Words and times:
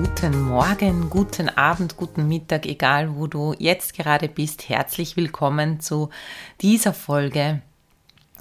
Guten 0.00 0.42
Morgen, 0.42 1.10
guten 1.10 1.48
Abend, 1.48 1.96
guten 1.96 2.28
Mittag, 2.28 2.66
egal 2.66 3.16
wo 3.16 3.26
du 3.26 3.52
jetzt 3.58 3.94
gerade 3.94 4.28
bist. 4.28 4.68
Herzlich 4.68 5.16
willkommen 5.16 5.80
zu 5.80 6.10
dieser 6.60 6.94
Folge. 6.94 7.62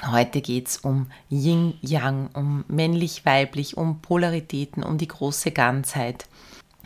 Heute 0.05 0.41
geht 0.41 0.67
es 0.67 0.77
um 0.77 1.07
Yin-Yang, 1.31 2.30
um 2.35 2.63
männlich-weiblich, 2.67 3.75
um 3.75 4.03
Polaritäten, 4.03 4.83
um 4.83 4.99
die 4.99 5.07
große 5.07 5.49
Ganzheit 5.49 6.27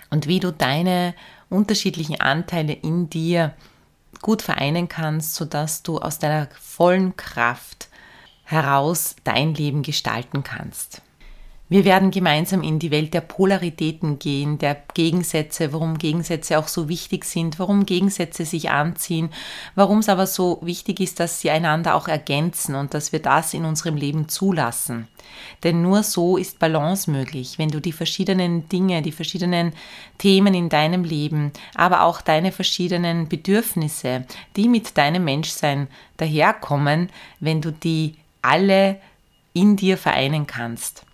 und 0.10 0.28
wie 0.28 0.40
du 0.40 0.54
deine 0.54 1.16
unterschiedlichen 1.50 2.22
Anteile 2.22 2.72
in 2.72 3.10
dir 3.10 3.54
gut 4.22 4.42
vereinen 4.42 4.88
kannst, 4.88 5.36
sodass 5.36 5.84
du 5.84 6.00
aus 6.00 6.18
deiner 6.18 6.48
vollen 6.62 7.18
Kraft 7.18 7.90
heraus 8.46 9.18
dein 9.26 9.54
Leben 9.54 9.84
gestalten 9.84 10.44
kannst. 10.44 11.02
Wir 11.72 11.86
werden 11.86 12.12
gemeinsam 12.12 12.64
in 12.64 12.80
die 12.80 12.92
Welt 12.92 13.14
der 13.14 13.22
Polaritäten 13.22 14.20
gehen, 14.20 14.58
der 14.58 14.76
Gegensätze, 14.94 15.72
warum 15.72 15.98
Gegensätze 15.98 16.60
auch 16.60 16.68
so 16.68 16.90
wichtig 16.90 17.24
sind, 17.24 17.60
warum 17.60 17.86
Gegensätze 17.86 18.44
sich 18.44 18.72
anziehen, 18.72 19.30
warum 19.74 20.00
es 20.00 20.10
aber 20.10 20.28
so 20.28 20.60
wichtig 20.64 21.00
ist, 21.00 21.22
dass 21.22 21.40
sie 21.40 21.50
einander 21.50 21.96
auch 21.96 22.10
ergänzen 22.10 22.76
und 22.76 22.94
dass 22.94 23.14
wir 23.14 23.22
das 23.22 23.54
in 23.54 23.64
unserem 23.64 23.96
Leben 23.96 24.28
zulassen. 24.28 25.08
Denn 25.64 25.82
nur 25.82 26.04
so 26.04 26.36
ist 26.36 26.60
Balance 26.60 27.10
möglich, 27.10 27.58
wenn 27.58 27.70
du 27.70 27.80
die 27.80 27.94
verschiedenen 27.94 28.68
Dinge, 28.68 29.02
die 29.02 29.14
verschiedenen 29.14 29.72
Themen 30.18 30.54
in 30.54 30.68
deinem 30.68 31.06
Leben, 31.06 31.54
aber 31.74 32.02
auch 32.02 32.20
deine 32.20 32.52
verschiedenen 32.52 33.30
Bedürfnisse, 33.30 34.26
die 34.58 34.68
mit 34.68 34.98
deinem 34.98 35.24
Menschsein 35.24 35.88
daherkommen, 36.18 37.10
wenn 37.40 37.62
du 37.62 37.72
die 37.72 38.16
alle 38.42 39.00
in 39.54 39.78
dir 39.78 39.98
vereinen 39.98 40.46
kannst. 40.48 41.06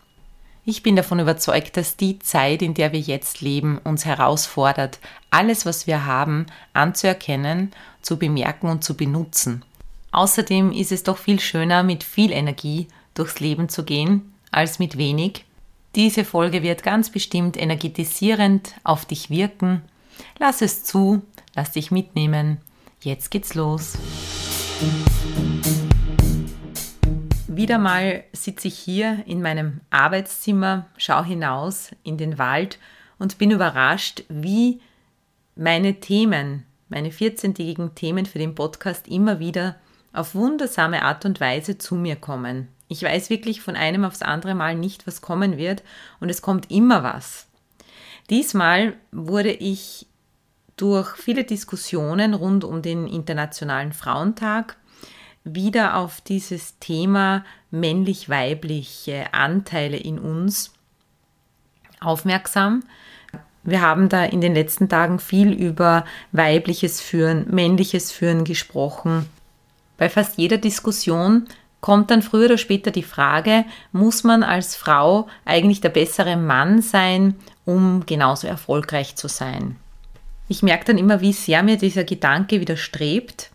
Ich 0.70 0.84
bin 0.84 0.98
davon 0.98 1.20
überzeugt, 1.20 1.78
dass 1.78 1.96
die 1.96 2.20
Zeit, 2.20 2.62
in 2.62 2.74
der 2.74 2.92
wir 2.92 3.00
jetzt 3.00 3.40
leben, 3.40 3.78
uns 3.86 4.04
herausfordert, 4.04 5.00
alles, 5.32 5.66
was 5.66 5.88
wir 5.88 6.06
haben, 6.06 6.46
anzuerkennen, 6.74 7.72
zu 8.02 8.20
bemerken 8.20 8.68
und 8.68 8.84
zu 8.84 8.98
benutzen. 8.98 9.64
Außerdem 10.12 10.74
ist 10.74 10.92
es 10.92 11.04
doch 11.04 11.18
viel 11.20 11.40
schöner, 11.40 11.84
mit 11.84 12.04
viel 12.04 12.34
Energie 12.34 12.90
durchs 13.14 13.40
Leben 13.40 13.70
zu 13.70 13.86
gehen, 13.86 14.34
als 14.52 14.78
mit 14.78 14.98
wenig. 14.98 15.46
Diese 15.96 16.26
Folge 16.26 16.64
wird 16.64 16.84
ganz 16.84 17.12
bestimmt 17.12 17.56
energetisierend 17.56 18.74
auf 18.84 19.06
dich 19.06 19.30
wirken. 19.30 19.84
Lass 20.38 20.62
es 20.62 20.84
zu, 20.84 21.22
lass 21.56 21.72
dich 21.72 21.92
mitnehmen. 21.92 22.58
Jetzt 23.02 23.32
geht's 23.32 23.54
los. 23.56 23.94
Wieder 27.58 27.80
mal 27.80 28.24
sitze 28.34 28.68
ich 28.68 28.78
hier 28.78 29.24
in 29.26 29.42
meinem 29.42 29.82
Arbeitszimmer, 29.90 30.86
schaue 30.96 31.26
hinaus 31.26 31.90
in 32.04 32.16
den 32.16 32.38
Wald 32.38 32.78
und 33.18 33.40
bin 33.40 33.50
überrascht, 33.50 34.24
wie 34.30 34.80
meine 35.56 36.00
Themen, 36.00 36.68
meine 36.88 37.10
14-tägigen 37.10 37.96
Themen 37.96 38.28
für 38.28 38.38
den 38.38 38.54
Podcast 38.54 39.08
immer 39.08 39.40
wieder 39.40 39.76
auf 40.14 40.36
wundersame 40.36 41.02
Art 41.02 41.26
und 41.26 41.42
Weise 41.42 41.80
zu 41.80 41.96
mir 41.96 42.16
kommen. 42.16 42.68
Ich 42.90 43.02
weiß 43.02 43.32
wirklich 43.32 43.60
von 43.60 43.76
einem 43.76 44.06
aufs 44.06 44.22
andere 44.22 44.54
Mal 44.54 44.76
nicht, 44.76 45.08
was 45.08 45.22
kommen 45.22 45.58
wird 45.58 45.82
und 46.20 46.30
es 46.30 46.44
kommt 46.44 46.70
immer 46.70 47.02
was. 47.02 47.48
Diesmal 48.30 48.94
wurde 49.12 49.52
ich 49.52 50.06
durch 50.76 51.16
viele 51.16 51.44
Diskussionen 51.44 52.36
rund 52.36 52.64
um 52.64 52.84
den 52.84 53.08
Internationalen 53.08 53.94
Frauentag 53.94 54.78
wieder 55.56 55.98
auf 55.98 56.22
dieses 56.22 56.78
Thema 56.80 57.44
männlich-weibliche 57.72 59.34
Anteile 59.34 59.98
in 59.98 60.20
uns 60.20 60.74
aufmerksam. 62.00 62.84
Wir 63.64 63.82
haben 63.82 64.10
da 64.10 64.24
in 64.24 64.42
den 64.42 64.54
letzten 64.54 64.88
Tagen 64.88 65.20
viel 65.20 65.52
über 65.52 66.06
weibliches 66.32 67.02
Führen, 67.02 67.46
männliches 67.50 68.12
Führen 68.12 68.44
gesprochen. 68.46 69.26
Bei 69.98 70.10
fast 70.10 70.38
jeder 70.38 70.58
Diskussion 70.58 71.48
kommt 71.82 72.12
dann 72.12 72.22
früher 72.22 72.46
oder 72.46 72.58
später 72.58 72.92
die 72.92 73.04
Frage, 73.04 73.66
muss 73.92 74.24
man 74.24 74.44
als 74.44 74.76
Frau 74.76 75.28
eigentlich 75.46 75.82
der 75.82 75.90
bessere 75.90 76.38
Mann 76.38 76.82
sein, 76.82 77.36
um 77.66 78.06
genauso 78.06 78.48
erfolgreich 78.48 79.16
zu 79.16 79.28
sein? 79.28 79.76
Ich 80.48 80.64
merke 80.64 80.86
dann 80.86 80.98
immer, 80.98 81.20
wie 81.20 81.34
sehr 81.34 81.62
mir 81.62 81.78
dieser 81.78 82.06
Gedanke 82.06 82.62
widerstrebt 82.62 83.52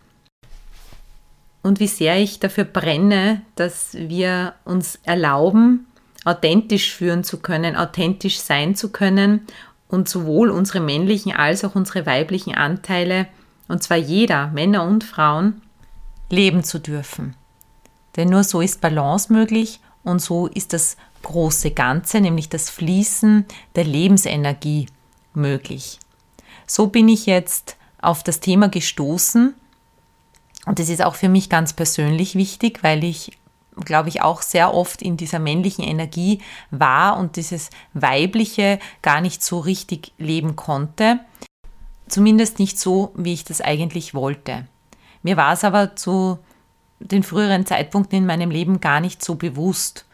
und 1.63 1.81
wie 1.81 1.87
sehr 1.87 2.19
ich 2.19 2.41
dafür 2.41 2.65
brenne, 2.65 3.43
dass 3.55 3.95
wir 3.95 4.55
uns 4.65 4.99
erlauben, 5.05 5.87
authentisch 6.25 6.93
führen 6.93 7.25
zu 7.25 7.39
können, 7.39 7.77
authentisch 7.77 8.41
sein 8.41 8.75
zu 8.75 8.91
können 8.91 9.47
und 9.89 10.09
sowohl 10.09 10.51
unsere 10.51 10.81
männlichen 10.81 11.33
als 11.33 11.65
auch 11.65 11.75
unsere 11.75 12.07
weiblichen 12.07 12.55
Anteile, 12.55 13.29
und 13.69 13.83
zwar 13.83 13.97
jeder, 13.97 14.49
Männer 14.49 14.85
und 14.85 15.05
Frauen, 15.05 15.63
leben 16.31 16.65
zu 16.65 16.79
dürfen. 16.79 17.35
Denn 18.17 18.29
nur 18.29 18.45
so 18.45 18.61
ist 18.61 18.81
Balance 18.81 19.33
möglich 19.33 19.81
und 20.03 20.21
so 20.21 20.47
ist 20.47 20.73
das 20.73 20.97
große 21.23 21.71
Ganze, 21.71 22.21
nämlich 22.21 22.49
das 22.49 22.71
Fließen 22.71 23.47
der 23.77 23.85
Lebensenergie 23.85 24.87
möglich. 25.35 25.99
So 26.67 26.89
bin 26.89 27.09
ich 27.09 27.27
jetzt 27.27 27.77
auf 28.01 28.23
das 28.23 28.41
Thema 28.41 28.69
gestoßen 28.69 29.55
und 30.67 30.79
das 30.79 30.89
ist 30.89 31.03
auch 31.03 31.15
für 31.15 31.29
mich 31.29 31.49
ganz 31.49 31.73
persönlich 31.73 32.35
wichtig, 32.35 32.83
weil 32.83 33.03
ich, 33.03 33.37
glaube 33.85 34.09
ich, 34.09 34.23
auch 34.23 34.43
sehr 34.43 34.75
oft 34.75 35.03
in 35.03 35.17
dieser 35.17 35.39
männlichen 35.39 35.85
Energie 35.85 36.41
war 36.71 37.17
und 37.17 37.37
dieses 37.37 37.71
weibliche 37.95 38.79
gar 39.03 39.21
nicht 39.21 39.43
so 39.43 39.59
richtig 39.59 40.13
leben 40.19 40.55
konnte. 40.55 41.21
Zumindest 42.09 42.59
nicht 42.59 42.79
so, 42.79 43.13
wie 43.17 43.33
ich 43.33 43.45
das 43.45 43.61
eigentlich 43.61 44.15
wollte. 44.15 44.67
Mir 45.23 45.37
war 45.37 45.53
es 45.53 45.65
aber 45.65 45.97
zu 45.97 46.39
den 47.01 47.23
früheren 47.23 47.67
Zeitpunkten 47.67 48.19
in 48.19 48.27
meinem 48.27 48.51
Leben 48.51 48.81
gar 48.81 49.01
nicht 49.01 49.25
so 49.25 49.35
bewusst. 49.35 50.05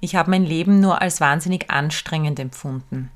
Ich 0.00 0.16
habe 0.16 0.30
mein 0.30 0.44
Leben 0.44 0.80
nur 0.80 1.02
als 1.02 1.20
wahnsinnig 1.20 1.70
anstrengend 1.70 2.38
empfunden. 2.38 3.10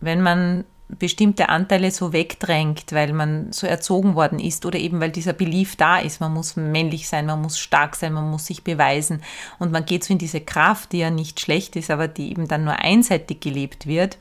Wenn 0.00 0.22
man 0.22 0.64
bestimmte 0.98 1.48
Anteile 1.48 1.90
so 1.90 2.12
wegdrängt, 2.12 2.92
weil 2.92 3.12
man 3.12 3.52
so 3.52 3.66
erzogen 3.66 4.14
worden 4.14 4.38
ist 4.38 4.66
oder 4.66 4.78
eben 4.78 5.00
weil 5.00 5.10
dieser 5.10 5.32
Belief 5.32 5.76
da 5.76 5.98
ist, 5.98 6.20
man 6.20 6.32
muss 6.32 6.56
männlich 6.56 7.08
sein, 7.08 7.26
man 7.26 7.40
muss 7.40 7.58
stark 7.58 7.96
sein, 7.96 8.12
man 8.12 8.30
muss 8.30 8.46
sich 8.46 8.64
beweisen 8.64 9.22
und 9.58 9.72
man 9.72 9.86
geht 9.86 10.04
so 10.04 10.12
in 10.12 10.18
diese 10.18 10.40
Kraft, 10.40 10.92
die 10.92 10.98
ja 10.98 11.10
nicht 11.10 11.40
schlecht 11.40 11.76
ist, 11.76 11.90
aber 11.90 12.08
die 12.08 12.30
eben 12.30 12.48
dann 12.48 12.64
nur 12.64 12.76
einseitig 12.76 13.40
gelebt 13.40 13.86
wird, 13.86 14.18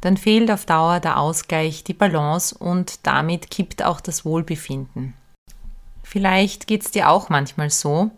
dann 0.00 0.16
fehlt 0.16 0.50
auf 0.50 0.66
Dauer 0.66 1.00
der 1.00 1.18
Ausgleich, 1.18 1.82
die 1.82 1.94
Balance 1.94 2.56
und 2.56 3.06
damit 3.06 3.50
kippt 3.50 3.82
auch 3.82 4.00
das 4.00 4.24
Wohlbefinden. 4.24 5.14
Vielleicht 6.02 6.66
geht 6.66 6.82
es 6.82 6.90
dir 6.92 7.10
auch 7.10 7.28
manchmal 7.28 7.70
so. 7.70 8.10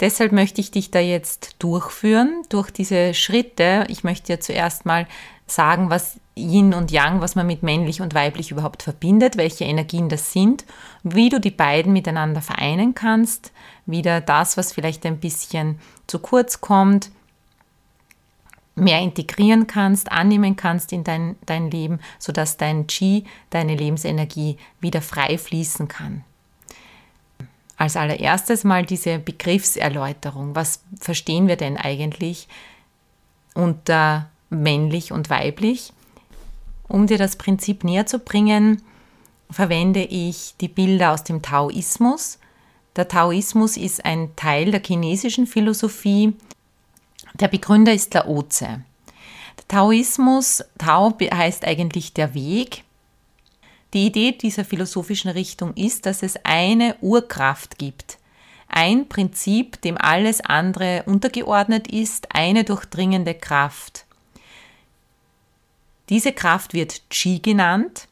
Deshalb 0.00 0.32
möchte 0.32 0.60
ich 0.60 0.70
dich 0.70 0.90
da 0.90 0.98
jetzt 0.98 1.56
durchführen, 1.60 2.42
durch 2.48 2.70
diese 2.70 3.14
Schritte. 3.14 3.86
Ich 3.88 4.04
möchte 4.04 4.26
dir 4.26 4.40
zuerst 4.40 4.86
mal 4.86 5.06
sagen, 5.46 5.90
was 5.90 6.18
Yin 6.36 6.74
und 6.74 6.90
Yang, 6.90 7.20
was 7.20 7.34
man 7.34 7.46
mit 7.46 7.62
männlich 7.62 8.00
und 8.00 8.14
weiblich 8.14 8.50
überhaupt 8.50 8.82
verbindet, 8.82 9.36
welche 9.36 9.64
Energien 9.64 10.08
das 10.08 10.32
sind, 10.32 10.64
wie 11.02 11.28
du 11.28 11.38
die 11.38 11.50
beiden 11.50 11.92
miteinander 11.92 12.40
vereinen 12.40 12.94
kannst, 12.94 13.52
wieder 13.86 14.20
das, 14.20 14.56
was 14.56 14.72
vielleicht 14.72 15.04
ein 15.06 15.18
bisschen 15.18 15.78
zu 16.06 16.18
kurz 16.18 16.60
kommt, 16.60 17.10
mehr 18.74 19.00
integrieren 19.00 19.66
kannst, 19.66 20.10
annehmen 20.10 20.56
kannst 20.56 20.92
in 20.92 21.04
dein, 21.04 21.36
dein 21.46 21.70
Leben, 21.70 22.00
sodass 22.18 22.56
dein 22.56 22.86
Qi, 22.86 23.24
deine 23.50 23.76
Lebensenergie 23.76 24.56
wieder 24.80 25.00
frei 25.00 25.38
fließen 25.38 25.86
kann. 25.86 26.24
Als 27.76 27.96
allererstes 27.96 28.64
mal 28.64 28.84
diese 28.84 29.18
Begriffserläuterung. 29.18 30.56
Was 30.56 30.82
verstehen 30.98 31.48
wir 31.48 31.56
denn 31.56 31.76
eigentlich 31.76 32.48
unter 33.54 34.28
männlich 34.54 35.12
und 35.12 35.30
weiblich? 35.30 35.92
Um 36.88 37.06
dir 37.06 37.18
das 37.18 37.36
Prinzip 37.36 37.84
näher 37.84 38.06
zu 38.06 38.18
bringen, 38.18 38.82
verwende 39.50 40.02
ich 40.02 40.54
die 40.60 40.68
Bilder 40.68 41.12
aus 41.12 41.24
dem 41.24 41.42
Taoismus. 41.42 42.38
Der 42.96 43.08
Taoismus 43.08 43.76
ist 43.76 44.04
ein 44.04 44.34
Teil 44.36 44.70
der 44.70 44.82
chinesischen 44.82 45.46
Philosophie. 45.46 46.34
Der 47.34 47.48
Begründer 47.48 47.92
ist 47.92 48.14
Lao 48.14 48.42
Tse. 48.42 48.82
Taoismus, 49.68 50.62
Tao 50.78 51.16
heißt 51.18 51.64
eigentlich 51.64 52.12
der 52.12 52.34
Weg. 52.34 52.84
Die 53.94 54.06
Idee 54.06 54.32
dieser 54.32 54.64
philosophischen 54.64 55.30
Richtung 55.30 55.72
ist, 55.74 56.04
dass 56.06 56.22
es 56.22 56.36
eine 56.44 56.96
Urkraft 57.00 57.78
gibt, 57.78 58.18
ein 58.68 59.08
Prinzip, 59.08 59.80
dem 59.82 59.96
alles 59.96 60.40
andere 60.40 61.04
untergeordnet 61.06 61.86
ist, 61.86 62.34
eine 62.34 62.64
durchdringende 62.64 63.34
Kraft. 63.34 64.03
Diese 66.08 66.32
Kraft 66.32 66.74
wird 66.74 67.08
Qi 67.10 67.40
genannt 67.40 68.08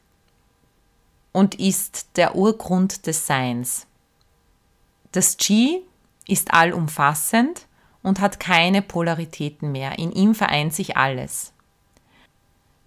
und 1.32 1.54
ist 1.56 2.08
der 2.16 2.36
Urgrund 2.36 3.06
des 3.06 3.26
Seins. 3.26 3.86
Das 5.12 5.36
Qi 5.36 5.82
ist 6.26 6.52
allumfassend 6.54 7.66
und 8.02 8.20
hat 8.20 8.40
keine 8.40 8.82
Polaritäten 8.82 9.72
mehr. 9.72 9.98
In 9.98 10.12
ihm 10.12 10.34
vereint 10.34 10.74
sich 10.74 10.96
alles. 10.96 11.52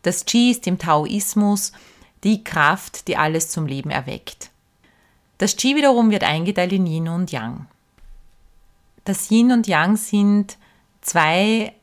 Das 0.01 0.25
Qi 0.25 0.51
ist 0.51 0.67
im 0.67 0.77
Taoismus 0.77 1.71
die 2.23 2.43
Kraft, 2.43 3.07
die 3.07 3.17
alles 3.17 3.49
zum 3.49 3.67
Leben 3.67 3.91
erweckt. 3.91 4.49
Das 5.37 5.55
Qi 5.55 5.75
wiederum 5.75 6.11
wird 6.11 6.23
eingeteilt 6.23 6.73
in 6.73 6.87
Yin 6.87 7.09
und 7.09 7.31
Yang. 7.31 7.67
Das 9.03 9.29
Yin 9.29 9.51
und 9.51 9.67
Yang 9.67 9.97
sind 9.97 10.57
zwei 11.01 11.73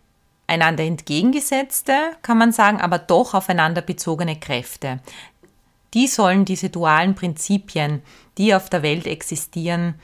einander 0.53 0.85
entgegengesetzte, 0.85 1.95
kann 2.23 2.39
man 2.39 2.53
sagen, 2.53 2.81
aber 2.81 2.99
doch 2.99 3.35
aufeinander 3.35 3.83
bezogene 3.83 4.39
Kräfte. 4.39 5.01
Die 5.95 6.07
sollen 6.07 6.45
diese 6.45 6.71
dualen 6.71 7.15
Prinzipien, 7.15 8.03
die 8.39 8.55
auf 8.55 8.71
der 8.71 8.83
Welt 8.83 9.07
existieren, 9.07 9.95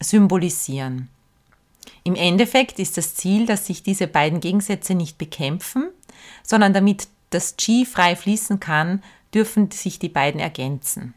symbolisieren. 0.00 1.08
Im 2.02 2.14
Endeffekt 2.14 2.78
ist 2.78 2.96
das 2.96 3.14
Ziel, 3.14 3.46
dass 3.46 3.66
sich 3.66 3.82
diese 3.82 4.06
beiden 4.06 4.40
Gegensätze 4.40 4.94
nicht 4.94 5.16
bekämpfen, 5.16 5.88
sondern 6.42 6.72
damit 6.72 7.08
das 7.30 7.56
Qi 7.56 7.86
frei 7.86 8.16
fließen 8.16 8.60
kann, 8.60 9.02
dürfen 9.32 9.70
sich 9.70 9.98
die 9.98 10.08
beiden 10.08 10.40
ergänzen. 10.40 11.14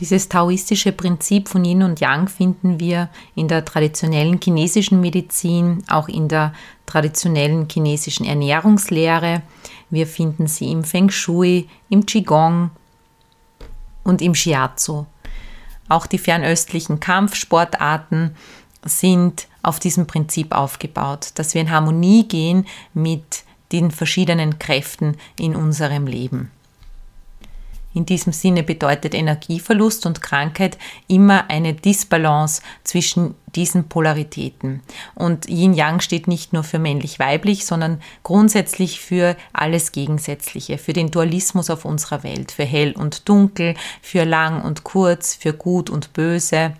Dieses 0.00 0.28
taoistische 0.28 0.92
Prinzip 0.92 1.48
von 1.48 1.64
Yin 1.64 1.82
und 1.82 2.00
Yang 2.00 2.28
finden 2.28 2.80
wir 2.80 3.10
in 3.36 3.46
der 3.46 3.64
traditionellen 3.64 4.40
chinesischen 4.42 5.00
Medizin, 5.00 5.84
auch 5.88 6.08
in 6.08 6.28
der 6.28 6.52
traditionellen 6.86 7.68
chinesischen 7.70 8.26
Ernährungslehre. 8.26 9.42
Wir 9.90 10.06
finden 10.06 10.48
sie 10.48 10.72
im 10.72 10.82
Feng 10.82 11.10
Shui, 11.10 11.68
im 11.88 12.04
Qigong 12.06 12.70
und 14.02 14.20
im 14.20 14.34
Shiatsu. 14.34 15.06
Auch 15.88 16.06
die 16.06 16.18
fernöstlichen 16.18 16.98
Kampfsportarten 16.98 18.34
sind 18.84 19.46
auf 19.62 19.78
diesem 19.78 20.06
Prinzip 20.06 20.52
aufgebaut, 20.52 21.30
dass 21.36 21.54
wir 21.54 21.60
in 21.60 21.70
Harmonie 21.70 22.26
gehen 22.26 22.66
mit 22.94 23.44
den 23.72 23.90
verschiedenen 23.90 24.58
Kräften 24.58 25.16
in 25.38 25.54
unserem 25.56 26.06
Leben. 26.06 26.50
In 27.94 28.06
diesem 28.06 28.32
Sinne 28.32 28.64
bedeutet 28.64 29.14
Energieverlust 29.14 30.04
und 30.04 30.20
Krankheit 30.20 30.78
immer 31.06 31.48
eine 31.48 31.74
Disbalance 31.74 32.60
zwischen 32.82 33.36
diesen 33.54 33.88
Polaritäten. 33.88 34.82
Und 35.14 35.48
Yin-Yang 35.48 36.00
steht 36.00 36.26
nicht 36.26 36.52
nur 36.52 36.64
für 36.64 36.80
männlich-weiblich, 36.80 37.64
sondern 37.64 38.02
grundsätzlich 38.24 39.00
für 39.00 39.36
alles 39.52 39.92
Gegensätzliche, 39.92 40.76
für 40.76 40.92
den 40.92 41.12
Dualismus 41.12 41.70
auf 41.70 41.84
unserer 41.84 42.24
Welt, 42.24 42.50
für 42.50 42.64
hell 42.64 42.92
und 42.92 43.28
dunkel, 43.28 43.74
für 44.02 44.24
lang 44.24 44.62
und 44.62 44.82
kurz, 44.82 45.36
für 45.36 45.52
gut 45.52 45.88
und 45.88 46.12
böse, 46.12 46.74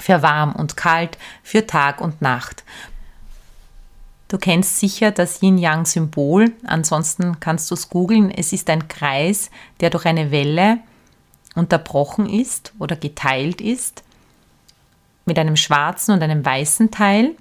für 0.00 0.20
warm 0.20 0.52
und 0.54 0.76
kalt, 0.76 1.16
für 1.44 1.64
Tag 1.64 2.00
und 2.00 2.20
Nacht. 2.20 2.64
Du 4.36 4.40
kennst 4.40 4.80
sicher 4.80 5.12
das 5.12 5.40
Yin-Yang-Symbol, 5.40 6.52
ansonsten 6.66 7.40
kannst 7.40 7.70
du 7.70 7.74
es 7.74 7.88
googeln. 7.88 8.30
Es 8.30 8.52
ist 8.52 8.68
ein 8.68 8.86
Kreis, 8.86 9.50
der 9.80 9.88
durch 9.88 10.04
eine 10.04 10.30
Welle 10.30 10.80
unterbrochen 11.54 12.28
ist 12.28 12.74
oder 12.78 12.96
geteilt 12.96 13.62
ist, 13.62 14.02
mit 15.24 15.38
einem 15.38 15.56
schwarzen 15.56 16.12
und 16.12 16.22
einem 16.22 16.44
weißen 16.44 16.90
Teil. 16.90 17.34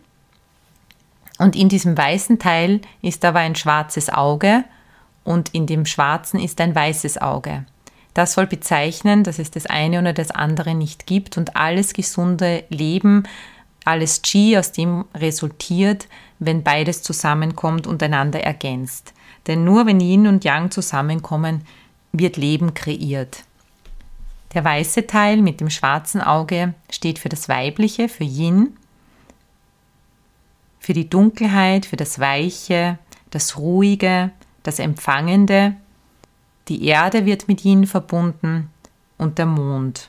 Und 1.37 1.57
in 1.57 1.67
diesem 1.67 1.97
weißen 1.97 2.39
Teil 2.39 2.79
ist 3.01 3.25
aber 3.25 3.39
ein 3.39 3.55
schwarzes 3.55 4.09
Auge 4.09 4.63
und 5.25 5.53
in 5.53 5.67
dem 5.67 5.85
schwarzen 5.85 6.39
ist 6.39 6.61
ein 6.61 6.75
weißes 6.75 7.21
Auge. 7.21 7.65
Das 8.13 8.31
soll 8.31 8.47
bezeichnen, 8.47 9.25
dass 9.25 9.37
es 9.37 9.51
das 9.51 9.65
eine 9.65 9.99
oder 9.99 10.13
das 10.13 10.31
andere 10.31 10.73
nicht 10.73 11.07
gibt 11.07 11.37
und 11.37 11.57
alles 11.57 11.91
gesunde 11.91 12.63
Leben, 12.69 13.23
alles 13.85 14.21
Qi 14.21 14.57
aus 14.57 14.71
dem 14.71 15.05
resultiert, 15.13 16.07
wenn 16.39 16.63
beides 16.63 17.01
zusammenkommt 17.01 17.87
und 17.87 18.03
einander 18.03 18.41
ergänzt. 18.41 19.13
Denn 19.47 19.63
nur 19.63 19.85
wenn 19.85 19.99
Yin 19.99 20.27
und 20.27 20.43
Yang 20.43 20.71
zusammenkommen, 20.71 21.61
wird 22.11 22.37
Leben 22.37 22.73
kreiert. 22.73 23.43
Der 24.53 24.63
weiße 24.63 25.05
Teil 25.05 25.41
mit 25.41 25.59
dem 25.59 25.69
schwarzen 25.69 26.21
Auge 26.21 26.73
steht 26.89 27.19
für 27.19 27.29
das 27.29 27.49
Weibliche, 27.49 28.09
für 28.09 28.23
Yin, 28.23 28.75
für 30.79 30.93
die 30.93 31.09
Dunkelheit, 31.09 31.85
für 31.85 31.97
das 31.97 32.19
Weiche, 32.19 32.97
das 33.31 33.57
Ruhige, 33.57 34.31
das 34.63 34.79
Empfangende. 34.79 35.75
Die 36.69 36.85
Erde 36.85 37.25
wird 37.25 37.47
mit 37.47 37.65
Yin 37.65 37.85
verbunden 37.85 38.69
und 39.17 39.37
der 39.37 39.45
Mond. 39.45 40.07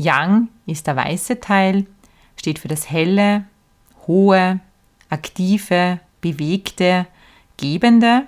Yang 0.00 0.48
ist 0.66 0.86
der 0.86 0.96
weiße 0.96 1.40
Teil, 1.40 1.86
steht 2.36 2.58
für 2.58 2.68
das 2.68 2.90
Helle, 2.90 3.44
hohe, 4.06 4.60
aktive, 5.10 6.00
bewegte, 6.22 7.06
gebende, 7.58 8.26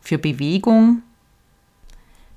für 0.00 0.16
Bewegung. 0.18 1.02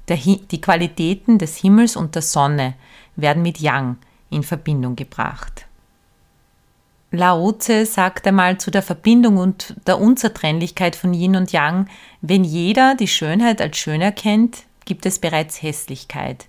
die 0.09 0.61
Qualitäten 0.61 1.37
des 1.37 1.57
Himmels 1.57 1.95
und 1.95 2.15
der 2.15 2.21
Sonne 2.21 2.73
werden 3.15 3.43
mit 3.43 3.59
Yang 3.59 3.97
in 4.29 4.43
Verbindung 4.43 4.95
gebracht. 4.95 5.65
Lao 7.11 7.53
Tse 7.53 7.85
sagt 7.85 8.27
einmal 8.27 8.57
zu 8.57 8.71
der 8.71 8.81
Verbindung 8.81 9.37
und 9.37 9.75
der 9.85 9.99
Unzertrennlichkeit 9.99 10.97
von 10.97 11.13
Yin 11.13 11.37
und 11.37 11.53
Yang, 11.53 11.87
wenn 12.21 12.43
jeder 12.43 12.95
die 12.95 13.07
Schönheit 13.07 13.61
als 13.61 13.77
schön 13.77 14.01
erkennt, 14.01 14.63
gibt 14.83 15.05
es 15.05 15.19
bereits 15.19 15.61
Hässlichkeit. 15.61 16.45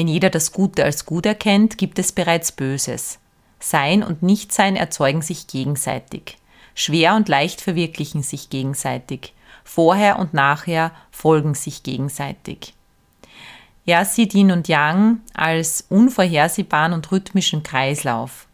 Wenn 0.00 0.08
jeder 0.08 0.30
das 0.30 0.52
Gute 0.52 0.82
als 0.82 1.04
gut 1.04 1.26
erkennt, 1.26 1.76
gibt 1.76 1.98
es 1.98 2.12
bereits 2.12 2.52
Böses. 2.52 3.18
Sein 3.58 4.02
und 4.02 4.22
Nichtsein 4.22 4.74
erzeugen 4.74 5.20
sich 5.20 5.46
gegenseitig. 5.46 6.38
Schwer 6.74 7.16
und 7.16 7.28
leicht 7.28 7.60
verwirklichen 7.60 8.22
sich 8.22 8.48
gegenseitig. 8.48 9.34
Vorher 9.62 10.18
und 10.18 10.32
nachher 10.32 10.92
folgen 11.10 11.54
sich 11.54 11.82
gegenseitig. 11.82 12.72
Er 13.84 14.06
sieht 14.06 14.32
Yin 14.32 14.52
und 14.52 14.68
Yang 14.68 15.20
als 15.34 15.84
unvorhersehbaren 15.90 16.94
und 16.94 17.12
rhythmischen 17.12 17.62
Kreislauf. 17.62 18.46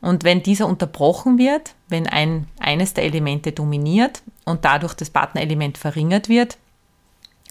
Und 0.00 0.24
wenn 0.24 0.42
dieser 0.42 0.68
unterbrochen 0.68 1.36
wird, 1.36 1.74
wenn 1.88 2.06
ein, 2.06 2.48
eines 2.58 2.94
der 2.94 3.04
Elemente 3.04 3.52
dominiert 3.52 4.22
und 4.46 4.64
dadurch 4.64 4.94
das 4.94 5.10
Partnerelement 5.10 5.76
verringert 5.76 6.30
wird, 6.30 6.56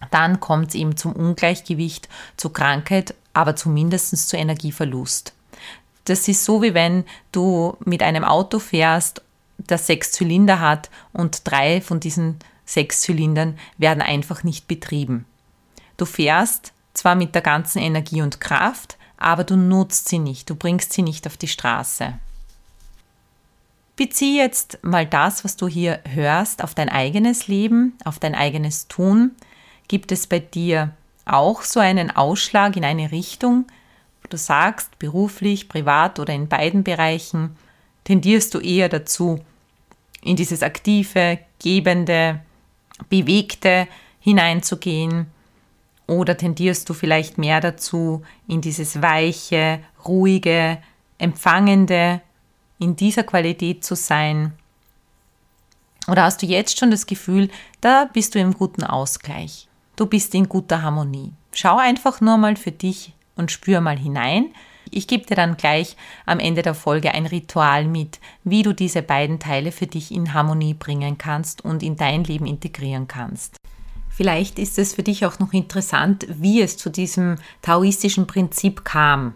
dann 0.10 0.40
kommt 0.40 0.70
es 0.70 0.76
eben 0.76 0.98
zum 0.98 1.14
Ungleichgewicht, 1.14 2.10
zu 2.38 2.50
Krankheit, 2.50 3.14
aber 3.34 3.56
zumindest 3.56 4.28
zu 4.28 4.38
Energieverlust. 4.38 5.34
Das 6.06 6.28
ist 6.28 6.44
so, 6.44 6.62
wie 6.62 6.74
wenn 6.74 7.06
du 7.32 7.78
mit 7.86 8.02
einem 8.02 8.24
Auto 8.24 8.60
fährst, 8.60 9.22
das 9.58 9.88
sechs 9.88 10.12
Zylinder 10.12 10.60
hat 10.60 10.90
und 11.14 11.42
drei 11.44 11.82
von 11.82 12.00
diesen 12.00 12.40
sechs 12.66 13.02
Zylindern 13.02 13.58
werden 13.78 14.02
einfach 14.02 14.44
nicht 14.44 14.68
betrieben. 14.68 15.26
Du 15.98 16.06
fährst 16.06 16.74
zwar 16.94 17.16
mit 17.16 17.36
der 17.36 17.42
ganzen 17.42 17.80
Energie 17.80 18.22
und 18.22 18.42
Kraft, 18.42 18.98
aber 19.18 19.44
du 19.44 19.56
nutzt 19.56 20.10
sie 20.10 20.20
nicht, 20.20 20.50
du 20.50 20.56
bringst 20.56 20.94
sie 20.94 21.04
nicht 21.04 21.28
auf 21.28 21.38
die 21.38 21.48
Straße. 21.48 22.14
Bezieh 23.96 24.38
jetzt 24.38 24.80
mal 24.82 25.06
das, 25.06 25.44
was 25.44 25.58
du 25.58 25.68
hier 25.68 26.00
hörst, 26.10 26.64
auf 26.64 26.74
dein 26.74 26.90
eigenes 26.90 27.48
Leben, 27.48 27.94
auf 28.04 28.18
dein 28.18 28.34
eigenes 28.34 28.88
Tun. 28.88 29.36
Gibt 29.92 30.14
es 30.14 30.26
bei 30.26 30.40
dir 30.40 30.94
auch 31.26 31.64
so 31.64 31.82
einen 31.82 32.12
Ausschlag 32.12 32.78
in 32.78 32.86
eine 32.86 33.12
Richtung, 33.12 33.66
du 34.30 34.38
sagst, 34.38 34.98
beruflich, 35.00 35.68
privat 35.68 36.18
oder 36.18 36.34
in 36.34 36.48
beiden 36.48 36.86
Bereichen, 36.86 37.58
tendierst 38.06 38.54
du 38.54 38.60
eher 38.60 38.88
dazu, 38.88 39.44
in 40.22 40.38
dieses 40.38 40.64
aktive, 40.64 41.40
gebende, 41.62 42.40
bewegte 43.10 43.86
hineinzugehen? 44.22 45.28
Oder 46.08 46.38
tendierst 46.38 46.88
du 46.88 46.94
vielleicht 46.94 47.38
mehr 47.38 47.60
dazu, 47.60 48.24
in 48.48 48.62
dieses 48.62 49.02
weiche, 49.02 49.82
ruhige, 50.08 50.78
empfangende, 51.18 52.22
in 52.80 52.96
dieser 52.96 53.24
Qualität 53.24 53.84
zu 53.84 53.98
sein? 53.98 54.54
Oder 56.08 56.24
hast 56.24 56.42
du 56.42 56.46
jetzt 56.46 56.80
schon 56.80 56.92
das 56.92 57.08
Gefühl, 57.08 57.50
da 57.82 58.10
bist 58.14 58.36
du 58.36 58.40
im 58.40 58.54
guten 58.54 58.86
Ausgleich? 58.86 59.68
Du 59.96 60.06
bist 60.06 60.34
in 60.34 60.48
guter 60.50 60.82
Harmonie. 60.82 61.34
Schau 61.54 61.78
einfach 61.78 62.22
nur 62.22 62.38
mal 62.38 62.56
für 62.56 62.72
dich 62.72 63.14
und 63.36 63.52
spür 63.52 63.82
mal 63.82 63.98
hinein, 63.98 64.54
Ich 64.94 65.08
gebe 65.08 65.26
dir 65.26 65.36
dann 65.36 65.58
gleich 65.58 65.96
am 66.26 66.40
Ende 66.40 66.62
der 66.62 66.74
Folge 66.74 67.14
ein 67.14 67.26
Ritual 67.26 67.86
mit, 67.86 68.20
wie 68.44 68.62
du 68.62 68.74
diese 68.74 69.02
beiden 69.02 69.40
Teile 69.40 69.72
für 69.72 69.88
dich 69.88 70.12
in 70.12 70.34
Harmonie 70.34 70.74
bringen 70.74 71.18
kannst 71.18 71.64
und 71.64 71.82
in 71.82 71.96
dein 71.96 72.24
Leben 72.26 72.46
integrieren 72.46 73.08
kannst. 73.08 73.56
Vielleicht 74.10 74.60
ist 74.60 74.78
es 74.78 74.94
für 74.94 75.04
dich 75.04 75.26
auch 75.26 75.40
noch 75.40 75.54
interessant, 75.54 76.28
wie 76.30 76.62
es 76.62 76.78
zu 76.78 76.90
diesem 76.90 77.38
taoistischen 77.62 78.28
Prinzip 78.28 78.84
kam. 78.84 79.34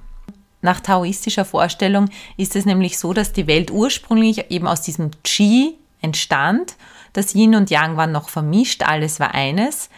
Nach 0.62 0.82
taoistischer 0.82 1.46
Vorstellung 1.46 2.10
ist 2.38 2.56
es 2.56 2.66
nämlich 2.66 2.98
so, 2.98 3.14
dass 3.14 3.32
die 3.32 3.48
Welt 3.48 3.72
ursprünglich 3.72 4.52
eben 4.52 4.68
aus 4.68 4.82
diesem 4.82 5.12
Qi 5.24 5.76
entstand. 6.02 6.76
Das 7.14 7.34
Yin 7.34 7.56
und 7.56 7.70
Yang 7.70 7.98
waren 7.98 8.12
noch 8.12 8.30
vermischt, 8.30 8.84
alles 8.84 9.20
war 9.20 9.34
eines. 9.34 9.90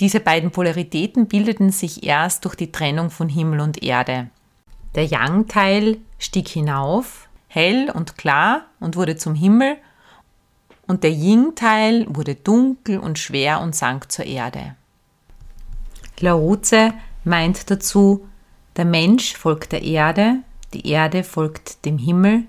Diese 0.00 0.20
beiden 0.20 0.50
Polaritäten 0.50 1.26
bildeten 1.26 1.70
sich 1.70 2.04
erst 2.04 2.44
durch 2.44 2.56
die 2.56 2.72
Trennung 2.72 3.10
von 3.10 3.28
Himmel 3.28 3.60
und 3.60 3.82
Erde. 3.82 4.28
Der 4.94 5.06
Yang-Teil 5.06 5.98
stieg 6.18 6.48
hinauf, 6.48 7.28
hell 7.48 7.90
und 7.90 8.16
klar 8.16 8.66
und 8.80 8.96
wurde 8.96 9.16
zum 9.16 9.34
Himmel, 9.34 9.76
und 10.86 11.02
der 11.02 11.12
Yin-Teil 11.12 12.06
wurde 12.08 12.34
dunkel 12.34 12.98
und 12.98 13.18
schwer 13.18 13.60
und 13.60 13.74
sank 13.74 14.12
zur 14.12 14.26
Erde. 14.26 14.76
Laoze 16.20 16.92
meint 17.24 17.70
dazu, 17.70 18.28
der 18.76 18.84
Mensch 18.84 19.34
folgt 19.34 19.72
der 19.72 19.82
Erde, 19.82 20.40
die 20.74 20.88
Erde 20.88 21.24
folgt 21.24 21.84
dem 21.84 21.98
Himmel, 21.98 22.44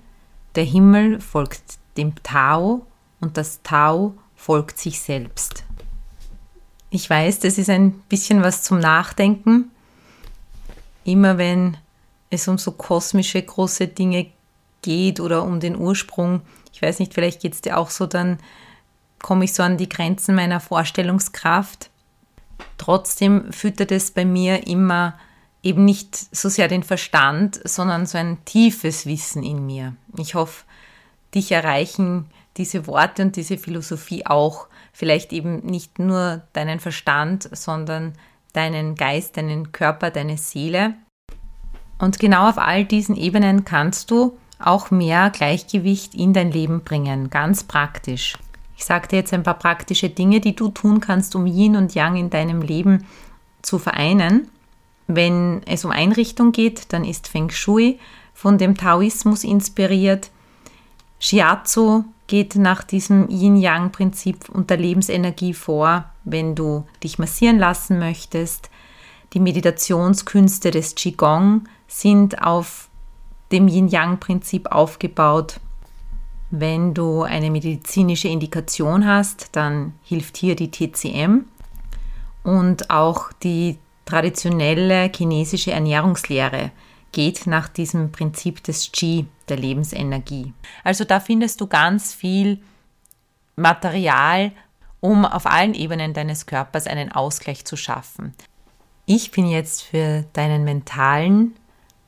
der 0.56 0.64
Himmel 0.64 1.22
folgt 1.22 1.78
dem 1.98 2.14
Tao 2.24 2.86
und 3.22 3.38
das 3.38 3.62
Tao 3.64 4.16
folgt 4.36 4.80
sich 4.80 5.00
selbst. 5.00 5.65
Ich 6.96 7.10
weiß, 7.10 7.40
das 7.40 7.58
ist 7.58 7.70
ein 7.70 7.92
bisschen 8.08 8.42
was 8.42 8.64
zum 8.64 8.80
Nachdenken. 8.80 9.70
Immer 11.04 11.38
wenn 11.38 11.76
es 12.30 12.48
um 12.48 12.58
so 12.58 12.72
kosmische 12.72 13.42
große 13.42 13.90
Dinge 13.90 14.28
geht 14.82 15.20
oder 15.20 15.44
um 15.44 15.60
den 15.60 15.76
Ursprung, 15.76 16.40
ich 16.72 16.82
weiß 16.82 17.00
nicht, 17.00 17.14
vielleicht 17.14 17.42
geht 17.42 17.54
es 17.54 17.60
dir 17.60 17.78
auch 17.78 17.90
so, 17.90 18.06
dann 18.06 18.40
komme 19.22 19.44
ich 19.44 19.54
so 19.54 19.62
an 19.62 19.76
die 19.76 19.90
Grenzen 19.90 20.36
meiner 20.36 20.62
Vorstellungskraft. 20.62 21.90
Trotzdem 22.78 23.52
füttert 23.52 23.92
es 23.92 24.12
bei 24.12 24.24
mir 24.24 24.66
immer 24.66 25.16
eben 25.64 25.84
nicht 25.84 26.16
so 26.16 26.48
sehr 26.48 26.70
den 26.70 26.84
Verstand, 26.84 27.60
sondern 27.66 28.06
so 28.06 28.18
ein 28.18 28.38
tiefes 28.46 29.06
Wissen 29.06 29.44
in 29.44 29.66
mir. 29.66 29.98
Ich 30.18 30.34
hoffe, 30.34 30.64
dich 31.34 31.52
erreichen 31.52 32.28
diese 32.58 32.88
Worte 32.88 33.24
und 33.24 33.36
diese 33.36 33.58
Philosophie 33.58 34.26
auch. 34.26 34.68
Vielleicht 34.94 35.34
eben 35.34 35.66
nicht 35.66 36.00
nur 36.00 36.44
deinen 36.54 36.80
Verstand, 36.80 37.50
sondern 37.52 38.14
deinen 38.54 38.96
Geist, 38.96 39.38
deinen 39.38 39.72
Körper, 39.72 40.12
deine 40.12 40.38
Seele. 40.38 40.94
Und 42.00 42.20
genau 42.20 42.50
auf 42.50 42.58
all 42.58 42.86
diesen 42.86 43.16
Ebenen 43.16 43.66
kannst 43.66 44.12
du 44.12 44.38
auch 44.60 44.92
mehr 44.92 45.30
Gleichgewicht 45.30 46.16
in 46.16 46.34
dein 46.34 46.52
Leben 46.52 46.82
bringen, 46.82 47.30
ganz 47.30 47.64
praktisch. 47.64 48.38
Ich 48.78 48.86
sage 48.86 49.08
dir 49.08 49.18
jetzt 49.18 49.34
ein 49.34 49.44
paar 49.44 49.60
praktische 49.60 50.10
Dinge, 50.10 50.40
die 50.40 50.56
du 50.56 50.70
tun 50.70 51.00
kannst, 51.00 51.36
um 51.36 51.46
Yin 51.46 51.76
und 51.76 51.96
Yang 51.96 52.16
in 52.18 52.30
deinem 52.30 52.62
Leben 52.62 53.06
zu 53.62 53.80
vereinen. 53.80 54.50
Wenn 55.08 55.62
es 55.66 55.86
um 55.86 55.92
Einrichtung 55.92 56.52
geht, 56.52 56.92
dann 56.94 57.04
ist 57.04 57.28
Feng 57.28 57.50
Shui 57.50 58.00
von 58.34 58.58
dem 58.58 58.76
Taoismus 58.76 59.44
inspiriert. 59.44 60.30
Shiatsu 61.20 62.06
geht 62.28 62.56
nach 62.56 62.84
diesem 62.84 63.30
Yin-Yang-Prinzip 63.30 64.50
und 64.50 64.70
der 64.70 64.78
Lebensenergie 64.78 65.54
vor, 65.54 66.06
wenn 66.24 66.56
du 66.56 66.86
dich 67.04 67.20
massieren 67.20 67.60
lassen 67.60 68.00
möchtest. 68.00 68.70
Die 69.34 69.40
Meditationskünste 69.40 70.72
des 70.72 70.96
Qigong 70.96 71.68
sind 71.88 72.42
auf 72.42 72.90
dem 73.52 73.68
Yin-Yang-Prinzip 73.68 74.72
aufgebaut. 74.72 75.60
Wenn 76.52 76.94
du 76.94 77.24
eine 77.24 77.52
medizinische 77.52 78.28
Indikation 78.28 79.06
hast, 79.06 79.50
dann 79.52 79.94
hilft 80.04 80.38
hier 80.38 80.56
die 80.56 80.72
TCM 80.72 81.46
und 82.44 82.90
auch 82.90 83.32
die 83.44 83.78
traditionelle 84.06 85.12
chinesische 85.14 85.72
Ernährungslehre 85.72 86.72
geht 87.16 87.48
nach 87.48 87.70
diesem 87.70 88.12
Prinzip 88.12 88.62
des 88.62 88.92
Qi, 88.92 89.26
der 89.48 89.56
Lebensenergie. 89.56 90.54
Also 90.84 91.06
da 91.06 91.22
findest 91.22 91.62
du 91.62 91.68
ganz 91.68 92.14
viel 92.14 92.60
Material, 93.56 94.52
um 95.00 95.24
auf 95.24 95.46
allen 95.46 95.74
Ebenen 95.74 96.14
deines 96.14 96.46
Körpers 96.46 96.88
einen 96.88 97.14
Ausgleich 97.14 97.64
zu 97.64 97.78
schaffen. 97.78 98.34
Ich 99.06 99.32
bin 99.32 99.48
jetzt 99.48 99.84
für 99.84 100.26
deinen 100.34 100.66
mentalen 100.66 101.56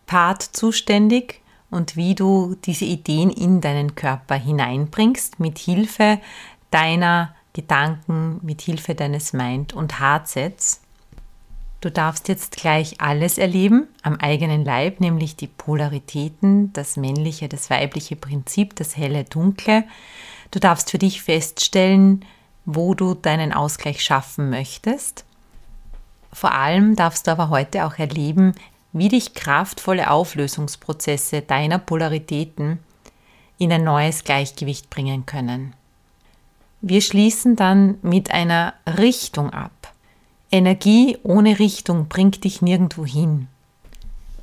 Part 0.07 0.43
zuständig 0.43 1.41
und 1.69 1.95
wie 1.95 2.13
du 2.13 2.57
diese 2.65 2.85
Ideen 2.85 3.29
in 3.29 3.61
deinen 3.61 3.95
Körper 3.95 4.35
hineinbringst 4.35 5.39
mit 5.39 5.57
Hilfe 5.57 6.19
deiner 6.69 7.33
Gedanken, 7.53 8.41
mit 8.43 8.61
Hilfe 8.61 8.93
deines 8.93 9.31
Mind- 9.31 9.73
und 9.73 10.01
Heartsets. 10.01 10.81
Du 11.79 11.91
darfst 11.91 12.27
jetzt 12.27 12.57
gleich 12.57 12.99
alles 12.99 13.37
erleben 13.37 13.87
am 14.01 14.15
eigenen 14.15 14.65
Leib, 14.65 14.99
nämlich 14.99 15.35
die 15.35 15.47
Polaritäten, 15.47 16.73
das 16.73 16.97
männliche, 16.97 17.47
das 17.47 17.69
weibliche 17.69 18.15
Prinzip, 18.15 18.75
das 18.75 18.97
helle, 18.97 19.25
dunkle. 19.25 19.83
Du 20.49 20.59
darfst 20.59 20.89
für 20.89 20.97
dich 20.97 21.21
feststellen, 21.21 22.25
wo 22.65 22.95
du 22.95 23.13
deinen 23.13 23.53
Ausgleich 23.53 24.03
schaffen 24.03 24.49
möchtest. 24.49 25.23
Vor 26.33 26.51
allem 26.51 26.95
darfst 26.95 27.27
du 27.27 27.31
aber 27.31 27.49
heute 27.49 27.85
auch 27.85 27.99
erleben, 27.99 28.53
wie 28.91 29.09
dich 29.09 29.35
kraftvolle 29.35 30.09
Auflösungsprozesse 30.09 31.41
deiner 31.41 31.77
Polaritäten 31.77 32.79
in 33.59 33.71
ein 33.71 33.83
neues 33.83 34.23
Gleichgewicht 34.23 34.89
bringen 34.89 35.25
können. 35.25 35.73
Wir 36.81 37.01
schließen 37.01 37.55
dann 37.55 37.97
mit 38.01 38.31
einer 38.31 38.73
Richtung 38.97 39.51
ab. 39.51 39.71
Energie 40.51 41.17
ohne 41.23 41.59
Richtung 41.59 42.07
bringt 42.07 42.43
dich 42.43 42.61
nirgendwo 42.61 43.05
hin. 43.05 43.47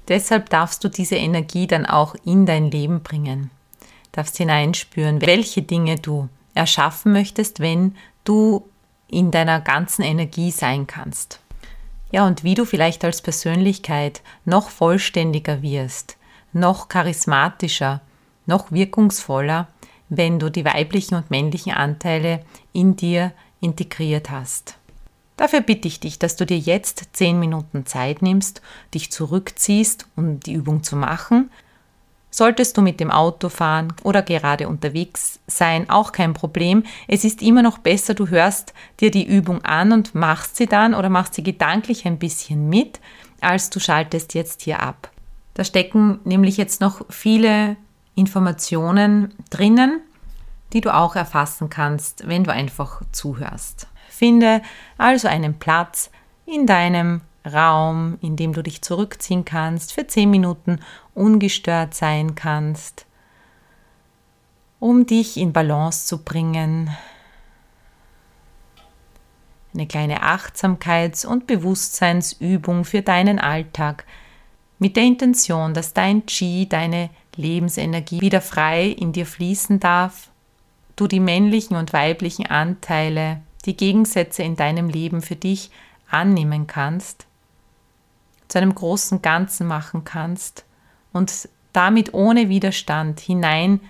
Deshalb 0.08 0.50
darfst 0.50 0.84
du 0.84 0.88
diese 0.88 1.16
Energie 1.16 1.66
dann 1.66 1.86
auch 1.86 2.14
in 2.24 2.44
dein 2.44 2.70
Leben 2.70 3.02
bringen. 3.02 3.50
Darfst 4.12 4.36
hineinspüren, 4.36 5.22
welche 5.22 5.62
Dinge 5.62 5.96
du 5.96 6.28
erschaffen 6.54 7.12
möchtest, 7.12 7.60
wenn 7.60 7.96
du 8.24 8.68
in 9.08 9.30
deiner 9.30 9.60
ganzen 9.60 10.02
Energie 10.02 10.50
sein 10.50 10.86
kannst. 10.86 11.40
Ja, 12.12 12.26
und 12.26 12.44
wie 12.44 12.54
du 12.54 12.64
vielleicht 12.64 13.04
als 13.04 13.22
Persönlichkeit 13.22 14.22
noch 14.44 14.68
vollständiger 14.68 15.62
wirst, 15.62 16.16
noch 16.52 16.88
charismatischer, 16.88 18.02
noch 18.46 18.70
wirkungsvoller, 18.70 19.68
wenn 20.10 20.38
du 20.38 20.50
die 20.50 20.64
weiblichen 20.64 21.16
und 21.16 21.30
männlichen 21.30 21.72
Anteile 21.72 22.44
in 22.72 22.94
dir 22.94 23.32
integriert 23.60 24.30
hast. 24.30 24.76
Dafür 25.36 25.60
bitte 25.60 25.88
ich 25.88 26.00
dich, 26.00 26.18
dass 26.18 26.36
du 26.36 26.46
dir 26.46 26.58
jetzt 26.58 27.08
10 27.12 27.38
Minuten 27.38 27.86
Zeit 27.86 28.22
nimmst, 28.22 28.62
dich 28.94 29.10
zurückziehst, 29.10 30.06
um 30.16 30.40
die 30.40 30.52
Übung 30.52 30.82
zu 30.82 30.96
machen, 30.96 31.50
Solltest 32.36 32.76
du 32.76 32.82
mit 32.82 32.98
dem 32.98 33.12
Auto 33.12 33.48
fahren 33.48 33.92
oder 34.02 34.20
gerade 34.20 34.66
unterwegs 34.66 35.38
sein, 35.46 35.88
auch 35.88 36.10
kein 36.10 36.34
Problem. 36.34 36.82
Es 37.06 37.22
ist 37.22 37.42
immer 37.42 37.62
noch 37.62 37.78
besser, 37.78 38.12
du 38.14 38.26
hörst 38.26 38.74
dir 38.98 39.12
die 39.12 39.24
Übung 39.24 39.64
an 39.64 39.92
und 39.92 40.16
machst 40.16 40.56
sie 40.56 40.66
dann 40.66 40.94
oder 40.94 41.10
machst 41.10 41.34
sie 41.34 41.44
gedanklich 41.44 42.06
ein 42.06 42.18
bisschen 42.18 42.68
mit, 42.68 42.98
als 43.40 43.70
du 43.70 43.78
schaltest 43.78 44.34
jetzt 44.34 44.62
hier 44.62 44.82
ab. 44.82 45.12
Da 45.54 45.62
stecken 45.62 46.18
nämlich 46.24 46.56
jetzt 46.56 46.80
noch 46.80 47.02
viele 47.08 47.76
Informationen 48.16 49.32
drinnen, 49.50 50.00
die 50.72 50.80
du 50.80 50.92
auch 50.92 51.14
erfassen 51.14 51.70
kannst, 51.70 52.26
wenn 52.26 52.42
du 52.42 52.50
einfach 52.50 53.02
zuhörst. 53.12 53.86
Finde 54.14 54.62
also 54.96 55.26
einen 55.26 55.58
Platz 55.58 56.08
in 56.46 56.66
deinem 56.66 57.22
Raum, 57.44 58.16
in 58.20 58.36
dem 58.36 58.52
du 58.52 58.62
dich 58.62 58.80
zurückziehen 58.80 59.44
kannst, 59.44 59.92
für 59.92 60.06
zehn 60.06 60.30
Minuten 60.30 60.78
ungestört 61.14 61.94
sein 61.94 62.36
kannst, 62.36 63.06
um 64.78 65.04
dich 65.04 65.36
in 65.36 65.52
Balance 65.52 66.06
zu 66.06 66.22
bringen. 66.22 66.90
Eine 69.74 69.88
kleine 69.88 70.22
Achtsamkeits- 70.22 71.26
und 71.26 71.48
Bewusstseinsübung 71.48 72.84
für 72.84 73.02
deinen 73.02 73.40
Alltag 73.40 74.06
mit 74.78 74.94
der 74.94 75.02
Intention, 75.02 75.74
dass 75.74 75.92
dein 75.92 76.24
Qi, 76.24 76.68
deine 76.68 77.10
Lebensenergie 77.34 78.20
wieder 78.20 78.40
frei 78.40 78.86
in 78.86 79.10
dir 79.10 79.26
fließen 79.26 79.80
darf, 79.80 80.30
du 80.94 81.08
die 81.08 81.18
männlichen 81.18 81.76
und 81.76 81.92
weiblichen 81.92 82.46
Anteile, 82.46 83.42
die 83.64 83.76
Gegensätze 83.76 84.42
in 84.42 84.56
deinem 84.56 84.88
Leben 84.88 85.22
für 85.22 85.36
dich 85.36 85.70
annehmen 86.08 86.66
kannst 86.66 87.26
zu 88.48 88.58
einem 88.58 88.74
großen 88.74 89.22
Ganzen 89.22 89.66
machen 89.66 90.04
kannst 90.04 90.64
und 91.12 91.48
damit 91.72 92.14
ohne 92.14 92.48
Widerstand 92.48 93.20
hinein 93.20 93.80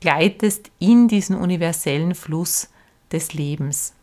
gleitest 0.00 0.70
in 0.78 1.08
diesen 1.08 1.36
universellen 1.36 2.14
Fluss 2.14 2.68
des 3.12 3.32
Lebens. 3.32 3.94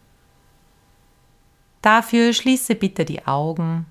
Dafür 1.82 2.34
schließe 2.34 2.76
bitte 2.76 3.06
die 3.06 3.28
Augen 3.28 3.86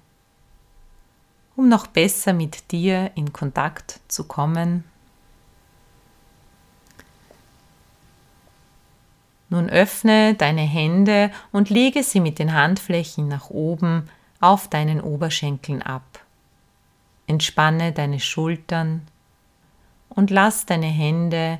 um 1.56 1.68
noch 1.68 1.86
besser 1.86 2.32
mit 2.32 2.70
dir 2.70 3.10
in 3.14 3.32
Kontakt 3.32 4.00
zu 4.08 4.24
kommen. 4.24 4.84
Nun 9.48 9.70
öffne 9.70 10.34
deine 10.34 10.62
Hände 10.62 11.30
und 11.52 11.70
lege 11.70 12.02
sie 12.02 12.20
mit 12.20 12.38
den 12.38 12.52
Handflächen 12.52 13.28
nach 13.28 13.50
oben 13.50 14.08
auf 14.40 14.68
deinen 14.68 15.00
Oberschenkeln 15.00 15.82
ab. 15.82 16.20
Entspanne 17.26 17.92
deine 17.92 18.20
Schultern 18.20 19.06
und 20.08 20.30
lass 20.30 20.66
deine 20.66 20.86
Hände 20.86 21.58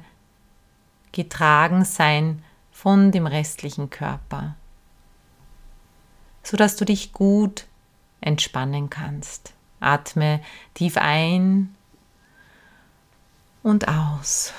getragen 1.12 1.84
sein 1.84 2.42
von 2.72 3.10
dem 3.10 3.26
restlichen 3.26 3.88
Körper, 3.90 4.54
sodass 6.42 6.76
du 6.76 6.84
dich 6.84 7.12
gut 7.12 7.66
entspannen 8.20 8.90
kannst. 8.90 9.54
Atme 9.80 10.40
tief 10.74 10.96
ein 10.96 11.74
und 13.62 13.88
aus 13.88 14.52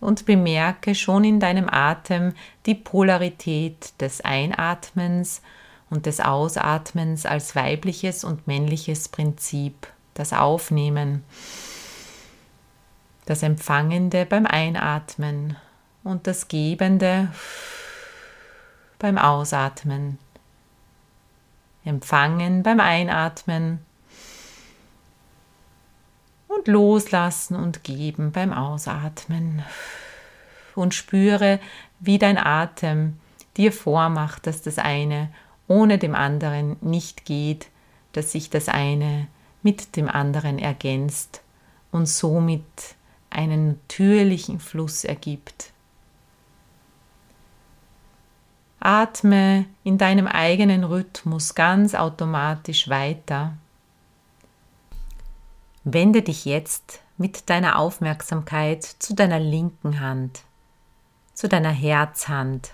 und 0.00 0.24
bemerke 0.26 0.94
schon 0.94 1.24
in 1.24 1.40
deinem 1.40 1.68
Atem 1.68 2.32
die 2.66 2.74
Polarität 2.74 3.92
des 4.00 4.22
Einatmens 4.22 5.42
und 5.90 6.06
des 6.06 6.20
Ausatmens 6.20 7.26
als 7.26 7.54
weibliches 7.54 8.24
und 8.24 8.46
männliches 8.46 9.08
Prinzip, 9.08 9.86
das 10.14 10.32
Aufnehmen, 10.32 11.24
das 13.26 13.42
Empfangende 13.42 14.24
beim 14.24 14.46
Einatmen 14.46 15.56
und 16.02 16.26
das 16.26 16.48
Gebende 16.48 17.28
beim 18.98 19.18
Ausatmen. 19.18 20.18
Empfangen 21.84 22.62
beim 22.62 22.80
Einatmen 22.80 23.84
und 26.60 26.68
loslassen 26.68 27.56
und 27.56 27.84
geben 27.84 28.32
beim 28.32 28.52
Ausatmen. 28.52 29.62
Und 30.74 30.94
spüre, 30.94 31.58
wie 31.98 32.18
dein 32.18 32.38
Atem 32.38 33.18
dir 33.56 33.72
vormacht, 33.72 34.46
dass 34.46 34.62
das 34.62 34.78
eine 34.78 35.30
ohne 35.68 35.98
dem 35.98 36.14
anderen 36.14 36.76
nicht 36.80 37.24
geht, 37.24 37.68
dass 38.12 38.32
sich 38.32 38.50
das 38.50 38.68
eine 38.68 39.28
mit 39.62 39.96
dem 39.96 40.08
anderen 40.08 40.58
ergänzt 40.58 41.42
und 41.92 42.06
somit 42.06 42.62
einen 43.30 43.68
natürlichen 43.68 44.58
Fluss 44.58 45.04
ergibt. 45.04 45.72
Atme 48.80 49.66
in 49.84 49.98
deinem 49.98 50.26
eigenen 50.26 50.84
Rhythmus 50.84 51.54
ganz 51.54 51.94
automatisch 51.94 52.88
weiter. 52.88 53.52
Wende 55.84 56.22
dich 56.22 56.44
jetzt 56.44 57.00
mit 57.16 57.48
deiner 57.50 57.78
Aufmerksamkeit 57.78 58.84
zu 58.84 59.14
deiner 59.14 59.40
linken 59.40 60.00
Hand, 60.00 60.42
zu 61.34 61.48
deiner 61.48 61.70
Herzhand 61.70 62.72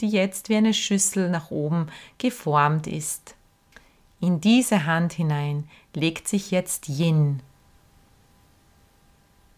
die 0.00 0.08
jetzt 0.08 0.48
wie 0.48 0.56
eine 0.56 0.74
Schüssel 0.74 1.30
nach 1.30 1.50
oben 1.50 1.88
geformt 2.18 2.86
ist. 2.86 3.34
In 4.20 4.40
diese 4.40 4.86
Hand 4.86 5.12
hinein 5.12 5.68
legt 5.94 6.28
sich 6.28 6.50
jetzt 6.50 6.88
Yin. 6.88 7.40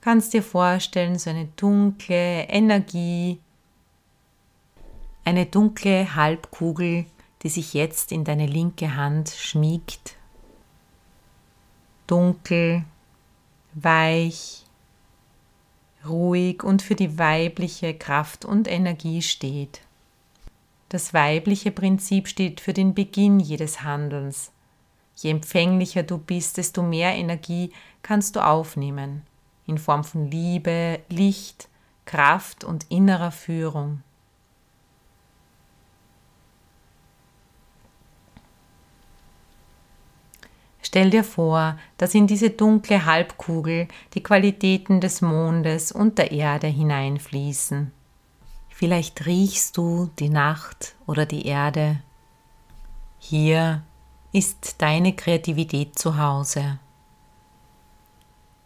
Kannst 0.01 0.33
dir 0.33 0.43
vorstellen, 0.43 1.19
so 1.19 1.31
eine 1.31 1.47
dunkle 1.57 2.45
Energie, 2.45 3.41
eine 5.25 5.47
dunkle 5.47 6.15
Halbkugel, 6.15 7.07
die 7.43 7.49
sich 7.49 7.75
jetzt 7.75 8.13
in 8.13 8.25
deine 8.25 8.47
linke 8.47 8.95
Hand 8.95 9.31
schmiegt. 9.31 10.17
Dunkel, 12.07 12.85
weich, 13.75 14.65
ruhig 16.07 16.63
und 16.63 16.83
für 16.83 16.95
die 16.95 17.19
weibliche 17.19 17.95
Kraft 17.95 18.45
und 18.45 18.69
Energie 18.69 19.23
steht. 19.23 19.81
Das 20.89 21.13
weibliche 21.13 21.73
Prinzip 21.73 22.29
steht 22.29 22.61
für 22.61 22.73
den 22.73 22.95
Beginn 22.95 23.41
jedes 23.41 23.83
Handelns. 23.83 24.53
Je 25.17 25.31
empfänglicher 25.31 26.03
du 26.03 26.19
bist, 26.19 26.59
desto 26.59 26.83
mehr 26.83 27.15
Energie 27.15 27.73
kannst 28.03 28.37
du 28.37 28.45
aufnehmen, 28.45 29.23
in 29.67 29.79
Form 29.79 30.05
von 30.05 30.31
Liebe, 30.31 31.01
Licht, 31.09 31.69
Kraft 32.05 32.63
und 32.63 32.87
innerer 32.89 33.33
Führung. 33.33 34.03
Stell 40.87 41.11
dir 41.11 41.25
vor, 41.25 41.77
dass 41.99 42.15
in 42.15 42.29
diese 42.29 42.51
dunkle 42.51 43.07
Halbkugel 43.07 43.89
die 44.15 44.23
Qualitäten 44.23 45.01
des 45.01 45.21
Mondes 45.21 45.91
und 45.91 46.17
der 46.17 46.31
Erde 46.31 46.69
hineinfließen. 46.69 47.91
Vielleicht 48.69 49.27
riechst 49.27 49.77
du 49.79 50.11
die 50.21 50.29
Nacht 50.29 50.95
oder 51.05 51.27
die 51.27 51.45
Erde. 51.45 52.01
Hier 53.19 53.83
ist 54.31 54.77
deine 54.79 55.17
Kreativität 55.17 55.99
zu 55.99 56.19
Hause. 56.19 56.79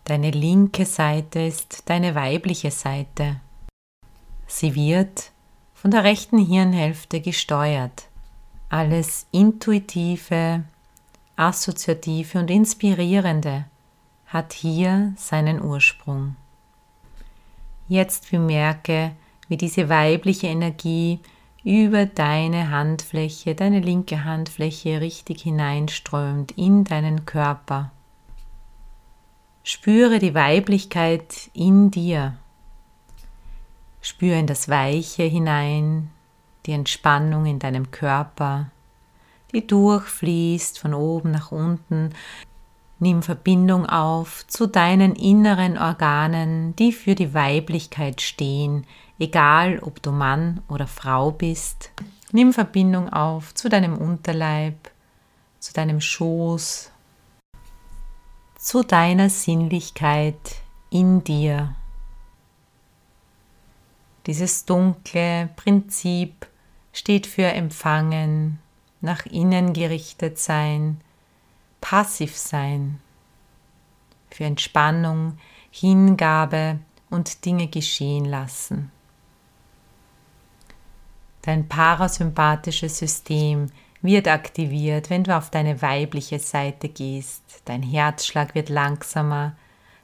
Deine 0.05 0.31
linke 0.31 0.85
Seite 0.85 1.41
ist 1.41 1.89
deine 1.89 2.15
weibliche 2.15 2.71
Seite. 2.71 3.41
Sie 4.47 4.75
wird 4.75 5.33
von 5.73 5.91
der 5.91 6.05
rechten 6.05 6.37
Hirnhälfte 6.37 7.23
gesteuert. 7.23 8.09
Alles 8.69 9.27
Intuitive, 9.31 10.65
Assoziative 11.41 12.39
und 12.39 12.51
Inspirierende 12.51 13.65
hat 14.27 14.53
hier 14.53 15.15
seinen 15.17 15.63
Ursprung. 15.63 16.37
Jetzt 17.89 18.31
bemerke, 18.31 19.13
wie 19.49 19.57
diese 19.57 19.89
weibliche 19.89 20.49
Energie 20.49 21.19
über 21.65 22.05
deine 22.05 22.71
Handfläche, 22.71 23.55
deine 23.55 23.81
linke 23.81 24.25
Handfläche 24.25 25.01
richtig 25.01 25.41
hineinströmt 25.41 26.53
in 26.53 26.85
deinen 26.85 27.25
Körper. 27.25 27.91
Spüre 29.65 30.19
die 30.19 30.35
Weiblichkeit 30.35 31.51
in 31.55 31.91
dir. 31.91 32.37
Spüre 34.03 34.39
in 34.39 34.47
das 34.47 34.69
Weiche 34.69 35.23
hinein, 35.23 36.11
die 36.67 36.73
Entspannung 36.73 37.47
in 37.47 37.59
deinem 37.59 37.91
Körper, 37.91 38.71
die 39.53 39.67
durchfließt 39.67 40.79
von 40.79 40.95
oben 40.95 41.31
nach 41.31 41.53
unten. 41.53 42.11
Nimm 42.99 43.23
Verbindung 43.23 43.87
auf 43.87 44.47
zu 44.47 44.67
deinen 44.67 45.15
inneren 45.17 45.79
Organen, 45.79 46.77
die 46.77 46.93
für 46.93 47.15
die 47.15 47.33
Weiblichkeit 47.33 48.21
stehen, 48.21 48.87
egal 49.19 49.79
ob 49.81 50.03
du 50.03 50.13
Mann 50.13 50.61
oder 50.69 50.87
Frau 50.87 51.31
bist. 51.31 51.93
Nimm 52.33 52.53
Verbindung 52.53 53.13
auf 53.13 53.55
zu 53.55 53.69
deinem 53.69 53.97
Unterleib, 53.97 54.91
zu 55.59 55.73
deinem 55.73 56.01
Schoß, 56.01 56.91
zu 58.59 58.83
deiner 58.83 59.31
Sinnlichkeit 59.31 60.57
in 60.91 61.25
dir. 61.25 61.75
Dieses 64.27 64.65
dunkle 64.65 65.49
Prinzip 65.57 66.47
steht 66.93 67.27
für 67.27 67.47
Empfangen, 67.47 68.60
nach 69.01 69.27
innen 69.27 69.73
gerichtet 69.73 70.39
sein, 70.39 71.01
passiv 71.81 72.37
sein, 72.37 73.01
für 74.31 74.45
Entspannung, 74.45 75.39
Hingabe 75.71 76.79
und 77.11 77.45
Dinge 77.45 77.69
geschehen 77.69 78.25
lassen. 78.25 78.91
Dein 81.43 81.69
parasympathisches 81.69 82.99
System 82.99 83.71
wird 84.03 84.29
aktiviert, 84.29 85.11
wenn 85.11 85.25
du 85.25 85.37
auf 85.37 85.51
deine 85.51 85.81
weibliche 85.83 86.39
Seite 86.39 86.89
gehst. 86.89 87.43
Dein 87.65 87.83
Herzschlag 87.83 88.55
wird 88.55 88.69
langsamer, 88.69 89.57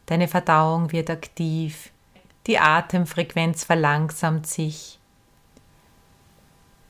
deine 0.06 0.28
Verdauung 0.28 0.92
wird 0.92 1.10
aktiv, 1.10 1.90
die 2.46 2.58
Atemfrequenz 2.58 3.64
verlangsamt 3.64 4.46
sich. 4.46 4.98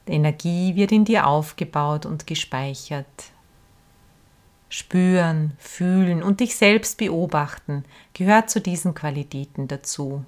Energie 0.07 0.77
wird 0.77 0.93
in 0.93 1.05
dir 1.05 1.27
aufgebaut 1.27 2.07
und 2.07 2.27
gespeichert. 2.27 3.07
Spüren, 4.69 5.53
fühlen 5.59 6.23
und 6.23 6.41
dich 6.41 6.57
selbst 6.57 6.99
beobachten 6.99 7.85
gehört 8.15 8.51
zu 8.51 8.61
diesen 8.61 8.95
Qualitäten 8.95 9.69
dazu. 9.69 10.25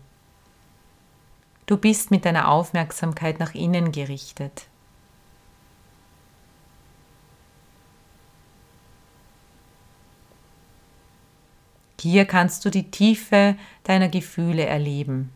Du 1.66 1.76
bist 1.76 2.10
mit 2.10 2.24
deiner 2.24 2.48
Aufmerksamkeit 2.48 3.38
nach 3.40 3.54
innen 3.54 3.92
gerichtet. 3.92 4.66
Hier 12.00 12.24
kannst 12.24 12.64
du 12.64 12.70
die 12.70 12.90
Tiefe 12.90 13.56
deiner 13.82 14.08
Gefühle 14.08 14.64
erleben. 14.64 15.32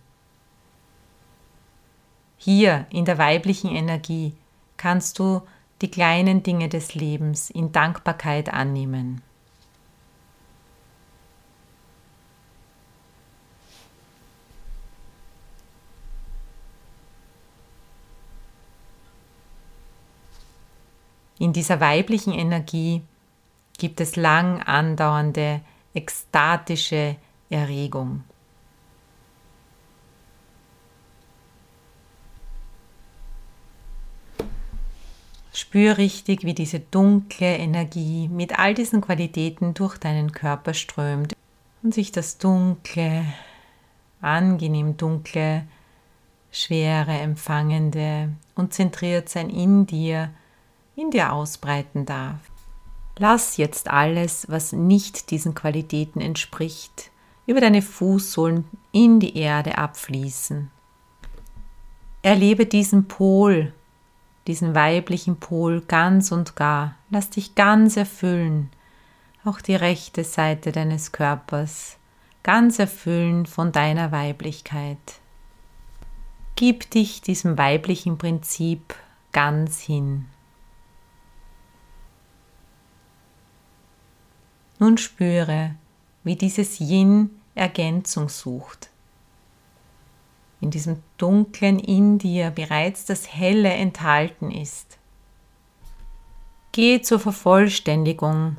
Hier 2.45 2.87
in 2.91 3.05
der 3.05 3.19
weiblichen 3.19 3.71
Energie 3.71 4.35
kannst 4.77 5.21
du 5.21 5.43
die 5.81 5.89
kleinen 5.89 6.43
Dinge 6.43 6.69
des 6.69 6.97
Lebens 6.97 7.51
in 7.51 7.71
Dankbarkeit 7.71 8.53
annehmen. 8.53 9.23
In 21.39 21.53
dieser 21.53 21.79
weiblichen 21.79 22.33
Energie 22.33 23.03
gibt 23.79 24.01
es 24.01 24.17
lang 24.17 24.61
andauernde, 24.65 25.61
ekstatische 25.95 27.15
Erregung. 27.51 28.25
Spür 35.73 35.97
richtig, 35.97 36.45
wie 36.45 36.53
diese 36.53 36.81
dunkle 36.81 37.57
Energie 37.57 38.29
mit 38.29 38.59
all 38.59 38.75
diesen 38.75 39.01
Qualitäten 39.01 39.73
durch 39.73 39.97
deinen 39.97 40.31
Körper 40.31 40.75
strömt 40.75 41.35
und 41.83 41.95
sich 41.95 42.13
das 42.13 42.37
dunkle, 42.37 43.25
angenehm 44.21 44.99
dunkle, 44.99 45.67
schwere, 46.51 47.13
empfangende 47.13 48.35
und 48.55 48.75
zentriert 48.75 49.31
sein 49.31 49.49
in 49.49 49.87
dir 49.87 50.29
in 50.95 51.11
dir 51.11 51.33
ausbreiten 51.33 52.05
darf. 52.05 52.41
Lass 53.17 53.57
jetzt 53.57 53.89
alles, 53.89 54.45
was 54.51 54.73
nicht 54.73 55.31
diesen 55.31 55.55
Qualitäten 55.55 56.21
entspricht, 56.21 57.11
über 57.47 57.63
deine 57.63 57.81
Fußsohlen 57.81 58.67
in 58.93 59.21
die 59.21 59.39
Erde 59.39 59.79
abfließen. 59.79 60.71
Erlebe 62.21 62.67
diesen 62.67 63.09
Pol, 63.09 63.73
diesen 64.47 64.75
weiblichen 64.75 65.37
Pol 65.39 65.81
ganz 65.83 66.33
und 66.33 66.57
gar. 66.57 66.97
Lass 67.11 67.31
dich 67.31 67.55
ganz 67.55 67.97
erfüllen, 67.97 68.71
auch 69.45 69.61
die 69.61 69.75
rechte 69.75 70.25
Seite 70.25 70.73
deines 70.73 71.13
Körpers, 71.13 71.97
ganz 72.43 72.79
erfüllen 72.79 73.47
von 73.47 73.73
deiner 73.73 74.13
Weiblichkeit. 74.13 74.99
Gib 76.57 76.91
dich 76.91 77.23
diesem 77.23 77.57
weiblichen 77.59 78.19
Prinzip 78.19 78.95
ganz 79.33 79.81
hin. 79.81 80.27
Nun 84.79 84.99
spüre, 84.99 85.77
wie 86.25 86.37
dieses 86.37 86.81
Yin 86.81 87.31
Ergänzung 87.55 88.29
sucht. 88.29 88.92
In 90.63 90.71
diesem 90.71 91.03
dunklen 91.19 91.81
in 91.81 92.19
dir 92.19 92.51
bereits 92.51 93.05
das 93.05 93.35
Helle 93.35 93.71
enthalten 93.71 94.53
ist. 94.53 94.97
Geh 96.71 97.03
zur 97.03 97.19
Vervollständigung. 97.19 98.59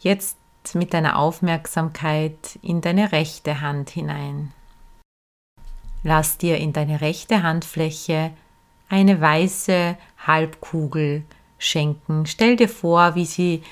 Jetzt 0.00 0.36
mit 0.74 0.92
deiner 0.92 1.18
Aufmerksamkeit 1.18 2.58
in 2.62 2.80
deine 2.80 3.12
rechte 3.12 3.60
Hand 3.60 3.90
hinein. 3.90 4.52
Lass 6.02 6.36
dir 6.36 6.58
in 6.58 6.72
deine 6.72 7.00
rechte 7.00 7.44
Handfläche 7.44 8.32
eine 8.88 9.20
weiße 9.20 9.96
Halbkugel 10.26 11.22
schenken. 11.58 12.26
Stell 12.26 12.56
dir 12.56 12.68
vor, 12.68 13.14
wie 13.14 13.26
sie 13.26 13.62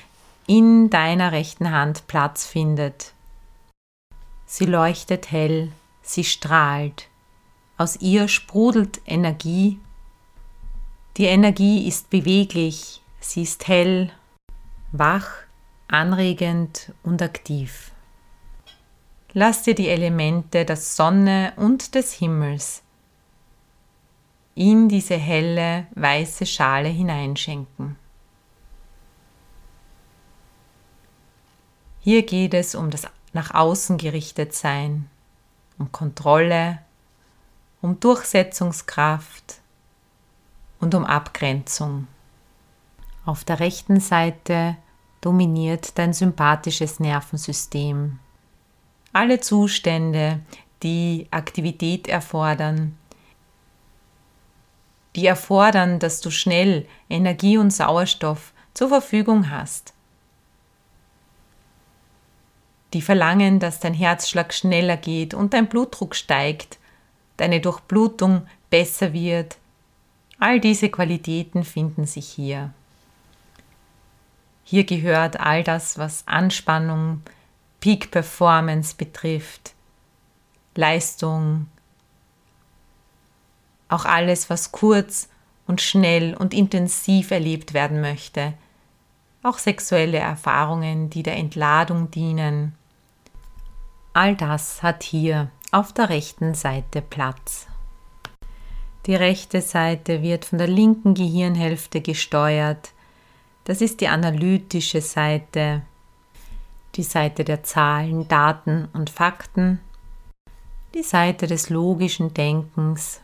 in 0.47 0.89
deiner 0.89 1.33
rechten 1.33 1.71
Hand 1.71 2.07
Platz 2.07 2.45
findet. 2.45 3.11
Sie 4.45 4.65
leuchtet 4.65 5.29
hell, 5.29 5.73
sie 6.13 6.23
strahlt, 6.23 7.07
aus 7.77 7.97
ihr 7.97 8.27
sprudelt 8.27 9.01
Energie. 9.05 9.79
Die 11.17 11.25
Energie 11.25 11.87
ist 11.87 12.09
beweglich, 12.09 13.01
sie 13.19 13.43
ist 13.43 13.67
hell, 13.67 14.11
wach, 14.91 15.29
anregend 15.87 16.93
und 17.03 17.21
aktiv. 17.21 17.91
Lass 19.33 19.63
dir 19.63 19.75
die 19.75 19.87
Elemente 19.87 20.65
der 20.65 20.75
Sonne 20.75 21.53
und 21.55 21.95
des 21.95 22.13
Himmels 22.13 22.83
in 24.55 24.89
diese 24.89 25.15
helle 25.15 25.87
weiße 25.95 26.45
Schale 26.45 26.89
hineinschenken. 26.89 27.95
Hier 32.01 32.23
geht 32.23 32.53
es 32.53 32.75
um 32.75 32.89
das 32.89 33.07
nach 33.33 33.53
außen 33.53 33.97
gerichtet 33.97 34.53
Sein, 34.53 35.09
um 35.81 35.91
Kontrolle, 35.91 36.79
um 37.81 37.99
Durchsetzungskraft 37.99 39.61
und 40.79 40.93
um 40.93 41.05
Abgrenzung. 41.05 42.07
Auf 43.25 43.43
der 43.43 43.59
rechten 43.59 43.99
Seite 43.99 44.77
dominiert 45.21 45.97
dein 45.97 46.13
sympathisches 46.13 46.99
Nervensystem. 46.99 48.19
Alle 49.11 49.39
Zustände, 49.39 50.39
die 50.83 51.27
Aktivität 51.31 52.07
erfordern, 52.07 52.97
die 55.15 55.25
erfordern, 55.25 55.99
dass 55.99 56.21
du 56.21 56.29
schnell 56.31 56.87
Energie 57.09 57.57
und 57.57 57.71
Sauerstoff 57.71 58.53
zur 58.73 58.89
Verfügung 58.89 59.49
hast 59.49 59.93
die 62.93 63.01
verlangen, 63.01 63.59
dass 63.59 63.79
dein 63.79 63.93
Herzschlag 63.93 64.53
schneller 64.53 64.97
geht 64.97 65.33
und 65.33 65.53
dein 65.53 65.67
Blutdruck 65.67 66.15
steigt, 66.15 66.77
deine 67.37 67.61
Durchblutung 67.61 68.47
besser 68.69 69.13
wird. 69.13 69.57
All 70.39 70.59
diese 70.59 70.89
Qualitäten 70.89 71.63
finden 71.63 72.05
sich 72.05 72.27
hier. 72.27 72.73
Hier 74.63 74.83
gehört 74.85 75.39
all 75.39 75.63
das, 75.63 75.97
was 75.97 76.27
Anspannung, 76.27 77.21
Peak 77.79 78.11
Performance 78.11 78.95
betrifft, 78.95 79.73
Leistung, 80.75 81.67
auch 83.89 84.05
alles, 84.05 84.49
was 84.49 84.71
kurz 84.71 85.29
und 85.67 85.81
schnell 85.81 86.35
und 86.35 86.53
intensiv 86.53 87.31
erlebt 87.31 87.73
werden 87.73 88.01
möchte, 88.01 88.53
auch 89.43 89.57
sexuelle 89.57 90.19
Erfahrungen, 90.19 91.09
die 91.09 91.23
der 91.23 91.37
Entladung 91.37 92.11
dienen, 92.11 92.75
All 94.13 94.35
das 94.35 94.83
hat 94.83 95.03
hier 95.03 95.51
auf 95.71 95.93
der 95.93 96.09
rechten 96.09 96.53
Seite 96.53 97.01
Platz. 97.01 97.67
Die 99.05 99.15
rechte 99.15 99.61
Seite 99.61 100.21
wird 100.21 100.43
von 100.43 100.57
der 100.57 100.67
linken 100.67 101.13
Gehirnhälfte 101.13 102.01
gesteuert. 102.01 102.91
Das 103.63 103.79
ist 103.79 104.01
die 104.01 104.09
analytische 104.09 104.99
Seite, 104.99 105.83
die 106.95 107.03
Seite 107.03 107.45
der 107.45 107.63
Zahlen, 107.63 108.27
Daten 108.27 108.89
und 108.91 109.09
Fakten, 109.09 109.79
die 110.93 111.03
Seite 111.03 111.47
des 111.47 111.69
logischen 111.69 112.33
Denkens. 112.33 113.21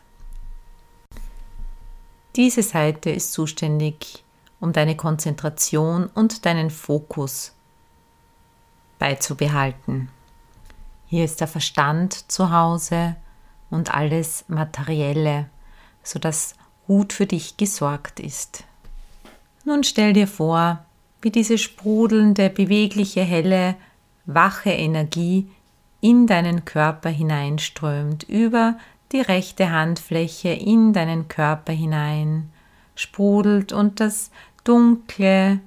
Diese 2.34 2.62
Seite 2.62 3.10
ist 3.10 3.32
zuständig, 3.32 4.24
um 4.58 4.72
deine 4.72 4.96
Konzentration 4.96 6.06
und 6.06 6.46
deinen 6.46 6.70
Fokus 6.70 7.52
beizubehalten. 8.98 10.08
Hier 11.08 11.24
ist 11.24 11.40
der 11.40 11.48
Verstand 11.48 12.30
zu 12.30 12.52
Hause 12.52 13.16
und 13.70 13.94
alles 13.94 14.44
Materielle, 14.48 15.46
sodass 16.02 16.54
gut 16.86 17.14
für 17.14 17.26
dich 17.26 17.56
gesorgt 17.56 18.20
ist. 18.20 18.64
Nun 19.64 19.84
stell 19.84 20.12
dir 20.12 20.26
vor, 20.28 20.84
wie 21.22 21.30
diese 21.30 21.58
sprudelnde, 21.58 22.50
bewegliche, 22.50 23.22
helle, 23.22 23.74
wache 24.26 24.70
Energie 24.70 25.50
in 26.00 26.26
deinen 26.26 26.64
Körper 26.66 27.08
hineinströmt, 27.08 28.24
über 28.24 28.76
die 29.12 29.20
rechte 29.20 29.70
Handfläche 29.70 30.50
in 30.50 30.92
deinen 30.92 31.28
Körper 31.28 31.72
hinein, 31.72 32.50
sprudelt 32.94 33.72
und 33.72 34.00
das 34.00 34.30
Dunkle 34.64 35.60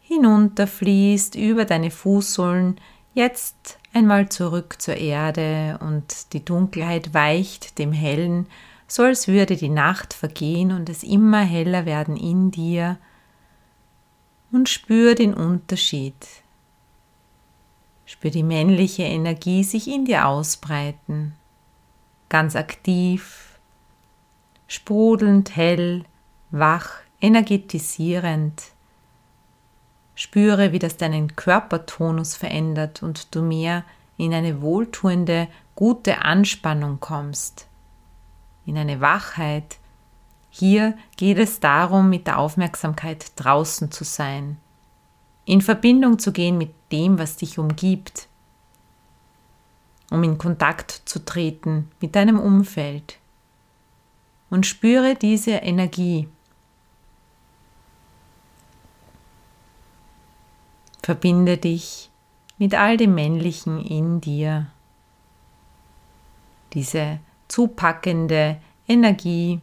hinunterfließt 0.00 1.34
über 1.34 1.64
deine 1.64 1.90
Fußsohlen, 1.90 2.80
jetzt 3.18 3.78
einmal 3.92 4.28
zurück 4.28 4.80
zur 4.80 4.96
Erde 4.96 5.78
und 5.82 6.32
die 6.32 6.44
Dunkelheit 6.44 7.12
weicht 7.12 7.78
dem 7.78 7.92
Hellen, 7.92 8.46
so 8.86 9.02
als 9.02 9.28
würde 9.28 9.56
die 9.56 9.68
Nacht 9.68 10.14
vergehen 10.14 10.72
und 10.72 10.88
es 10.88 11.02
immer 11.02 11.42
heller 11.42 11.84
werden 11.84 12.16
in 12.16 12.50
dir 12.50 12.96
und 14.52 14.68
spür 14.68 15.14
den 15.14 15.34
Unterschied. 15.34 16.14
Spür 18.06 18.30
die 18.30 18.44
männliche 18.44 19.02
Energie 19.02 19.64
sich 19.64 19.88
in 19.88 20.06
dir 20.06 20.26
ausbreiten, 20.26 21.34
ganz 22.28 22.54
aktiv, 22.56 23.58
sprudelnd 24.68 25.56
hell, 25.56 26.04
wach, 26.50 27.00
energetisierend 27.20 28.62
Spüre, 30.18 30.72
wie 30.72 30.80
das 30.80 30.96
deinen 30.96 31.36
Körpertonus 31.36 32.34
verändert 32.34 33.04
und 33.04 33.36
du 33.36 33.40
mehr 33.40 33.84
in 34.16 34.34
eine 34.34 34.60
wohltuende, 34.60 35.46
gute 35.76 36.22
Anspannung 36.22 36.98
kommst, 36.98 37.68
in 38.66 38.76
eine 38.76 39.00
Wachheit, 39.00 39.76
Hier 40.50 40.98
geht 41.16 41.38
es 41.38 41.60
darum, 41.60 42.10
mit 42.10 42.26
der 42.26 42.38
Aufmerksamkeit 42.38 43.30
draußen 43.36 43.92
zu 43.92 44.02
sein, 44.02 44.56
in 45.44 45.60
Verbindung 45.60 46.18
zu 46.18 46.32
gehen 46.32 46.58
mit 46.58 46.74
dem, 46.90 47.20
was 47.20 47.36
dich 47.36 47.60
umgibt, 47.60 48.26
um 50.10 50.24
in 50.24 50.36
Kontakt 50.36 51.02
zu 51.04 51.24
treten 51.24 51.92
mit 52.00 52.16
deinem 52.16 52.40
Umfeld. 52.40 53.18
Und 54.50 54.66
spüre 54.66 55.14
diese 55.14 55.52
Energie. 55.52 56.26
Verbinde 61.02 61.56
dich 61.58 62.10
mit 62.58 62.74
all 62.74 62.96
dem 62.96 63.14
Männlichen 63.14 63.84
in 63.84 64.20
dir. 64.20 64.66
Diese 66.72 67.20
zupackende 67.46 68.60
Energie, 68.86 69.60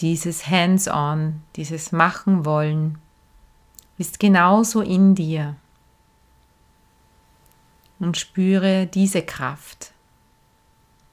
dieses 0.00 0.46
Hands-on, 0.46 1.42
dieses 1.56 1.92
Machen 1.92 2.44
wollen, 2.44 2.98
ist 3.98 4.18
genauso 4.18 4.80
in 4.80 5.14
dir. 5.14 5.56
Und 7.98 8.16
spüre 8.16 8.86
diese 8.86 9.20
Kraft. 9.22 9.92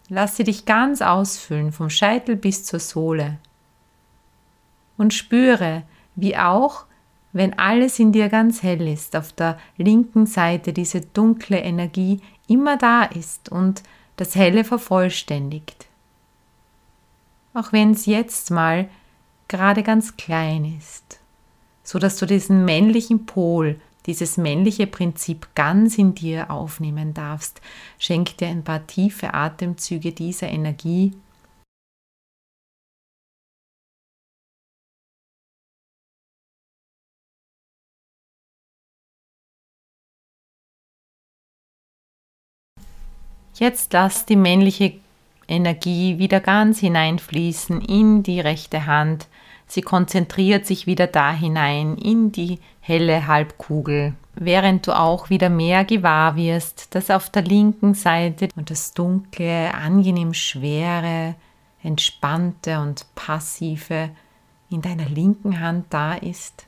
Lass 0.08 0.38
sie 0.38 0.46
dich 0.46 0.66
ganz 0.66 1.02
ausfüllen, 1.02 1.74
vom 1.74 1.90
Scheitel 1.90 2.38
bis 2.38 2.64
zur 2.64 2.80
Sohle. 2.80 3.40
Und 4.98 5.14
spüre, 5.14 5.84
wie 6.18 6.36
auch, 6.36 6.84
wenn 7.32 7.58
alles 7.58 7.98
in 8.00 8.12
dir 8.12 8.28
ganz 8.28 8.62
hell 8.62 8.86
ist, 8.86 9.16
auf 9.16 9.32
der 9.32 9.58
linken 9.78 10.26
Seite 10.26 10.74
diese 10.74 11.00
dunkle 11.00 11.60
Energie 11.60 12.20
immer 12.48 12.76
da 12.76 13.04
ist 13.04 13.50
und 13.50 13.84
das 14.18 14.36
Helle 14.36 14.66
vervollständigt. 14.66 15.86
Auch 17.54 17.72
wenn 17.72 17.92
es 17.92 18.06
jetzt 18.06 18.52
mal 18.52 18.90
gerade 19.48 19.84
ganz 19.84 20.18
klein 20.18 20.76
ist 20.78 21.20
so 21.88 22.00
dass 22.00 22.18
du 22.18 22.26
diesen 22.26 22.66
männlichen 22.66 23.26
Pol, 23.26 23.80
dieses 24.08 24.36
männliche 24.36 24.88
Prinzip 24.88 25.48
ganz 25.56 25.98
in 25.98 26.14
dir 26.14 26.52
aufnehmen 26.52 27.14
darfst. 27.14 27.62
Schenk 27.98 28.38
dir 28.38 28.50
ein 28.50 28.66
paar 28.66 28.86
tiefe 28.86 29.34
Atemzüge 29.34 30.12
dieser 30.12 30.50
Energie. 30.50 31.14
Jetzt 43.60 43.94
lass 43.94 44.26
die 44.26 44.36
männliche 44.36 44.94
Energie 45.48 46.20
wieder 46.20 46.40
ganz 46.40 46.80
hineinfließen 46.80 47.82
in 47.82 48.24
die 48.24 48.40
rechte 48.40 48.86
Hand, 48.86 49.28
Sie 49.68 49.82
konzentriert 49.82 50.66
sich 50.66 50.88
wieder 50.88 51.08
da 51.08 51.34
hinein 51.34 51.98
in 51.98 52.32
die 52.32 52.60
helle 52.80 53.28
Halbkugel, 53.28 54.14
während 54.34 54.88
du 54.88 54.98
auch 54.98 55.30
wieder 55.30 55.50
mehr 55.50 55.84
gewahr 55.84 56.38
wirst, 56.38 56.96
dass 56.96 57.12
auf 57.12 57.30
der 57.30 57.42
linken 57.42 57.94
Seite 57.94 58.48
und 58.56 58.72
das 58.72 58.94
dunkle, 58.94 59.74
angenehm 59.74 60.34
schwere, 60.34 61.36
entspannte 61.84 62.80
und 62.80 63.06
passive 63.16 64.10
in 64.70 64.82
deiner 64.82 65.10
linken 65.10 65.60
Hand 65.60 65.88
da 65.90 66.14
ist. 66.14 66.66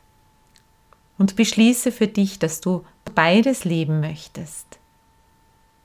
Und 1.17 1.37
beschließe 1.37 1.93
für 1.93 2.07
dich, 2.07 2.37
dass 2.39 2.59
du 2.59 2.85
beides 3.15 3.63
leben 3.63 4.01
möchtest, 4.01 4.78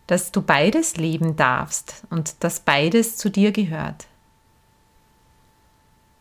dass 0.07 0.33
du 0.33 0.43
beides 0.43 0.97
leben 0.97 1.37
darfst 1.37 2.05
und 2.11 2.43
dass 2.45 2.61
beides 2.61 3.17
zu 3.17 3.31
dir 3.31 3.53
gehört. 3.53 4.07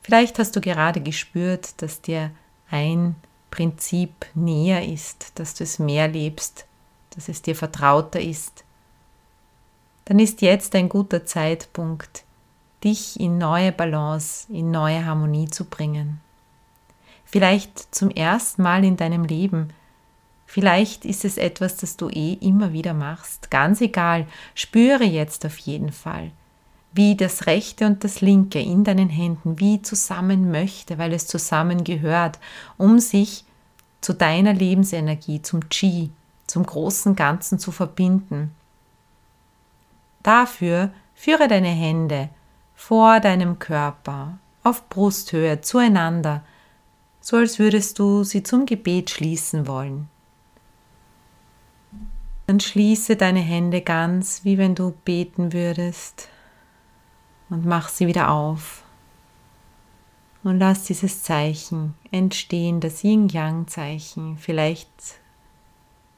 Vielleicht 0.01 0.39
hast 0.39 0.55
du 0.55 0.61
gerade 0.61 1.01
gespürt, 1.01 1.81
dass 1.81 2.01
dir 2.01 2.31
ein 2.69 3.15
Prinzip 3.51 4.25
näher 4.33 4.85
ist, 4.85 5.31
dass 5.35 5.53
du 5.53 5.63
es 5.63 5.79
mehr 5.79 6.07
lebst, 6.07 6.65
dass 7.11 7.29
es 7.29 7.41
dir 7.41 7.55
vertrauter 7.55 8.19
ist. 8.19 8.63
Dann 10.05 10.19
ist 10.19 10.41
jetzt 10.41 10.75
ein 10.75 10.89
guter 10.89 11.25
Zeitpunkt, 11.25 12.23
dich 12.83 13.19
in 13.19 13.37
neue 13.37 13.71
Balance, 13.71 14.51
in 14.51 14.71
neue 14.71 15.05
Harmonie 15.05 15.47
zu 15.49 15.65
bringen. 15.65 16.19
Vielleicht 17.25 17.95
zum 17.95 18.09
ersten 18.09 18.61
Mal 18.61 18.83
in 18.83 18.97
deinem 18.97 19.23
Leben. 19.23 19.71
Vielleicht 20.53 21.03
ist 21.03 21.25
es 21.25 21.39
etwas, 21.39 21.77
das 21.77 21.97
du 21.97 22.09
eh 22.09 22.33
immer 22.33 22.73
wieder 22.73 22.93
machst. 22.93 23.49
Ganz 23.49 23.81
egal, 23.81 24.27
spüre 24.53 25.03
jetzt 25.03 25.47
auf 25.47 25.57
jeden 25.57 25.91
Fall, 25.91 26.29
wie 26.91 27.15
das 27.15 27.47
rechte 27.47 27.87
und 27.87 28.03
das 28.03 28.21
linke 28.21 28.59
in 28.59 28.83
deinen 28.83 29.09
Händen 29.09 29.59
wie 29.59 29.81
zusammen 29.81 30.51
möchte, 30.51 30.99
weil 30.99 31.11
es 31.13 31.25
zusammengehört, 31.25 32.37
um 32.77 32.99
sich 32.99 33.45
zu 33.99 34.13
deiner 34.13 34.53
Lebensenergie, 34.53 35.41
zum 35.41 35.69
Chi, 35.69 36.11
zum 36.45 36.67
großen 36.67 37.15
Ganzen 37.15 37.57
zu 37.57 37.71
verbinden. 37.71 38.53
Dafür 40.21 40.91
führe 41.15 41.47
deine 41.47 41.69
Hände 41.69 42.29
vor 42.75 43.19
deinem 43.21 43.57
Körper 43.57 44.37
auf 44.61 44.87
Brusthöhe 44.87 45.61
zueinander, 45.61 46.43
so 47.21 47.37
als 47.37 47.57
würdest 47.57 47.97
du 47.97 48.23
sie 48.23 48.43
zum 48.43 48.67
Gebet 48.67 49.09
schließen 49.09 49.65
wollen. 49.65 50.12
Dann 52.53 52.59
schließe 52.59 53.15
deine 53.15 53.39
Hände 53.39 53.81
ganz, 53.81 54.45
wie 54.45 54.59
wenn 54.59 54.75
du 54.75 54.91
beten 55.05 55.53
würdest 55.53 56.29
und 57.49 57.65
mach 57.65 57.89
sie 57.89 58.05
wieder 58.05 58.29
auf. 58.29 58.83
Und 60.43 60.59
lass 60.59 60.83
dieses 60.83 61.23
Zeichen 61.23 61.95
entstehen, 62.11 62.79
das 62.79 63.03
Yin-Yang-Zeichen. 63.03 64.37
Vielleicht 64.37 64.87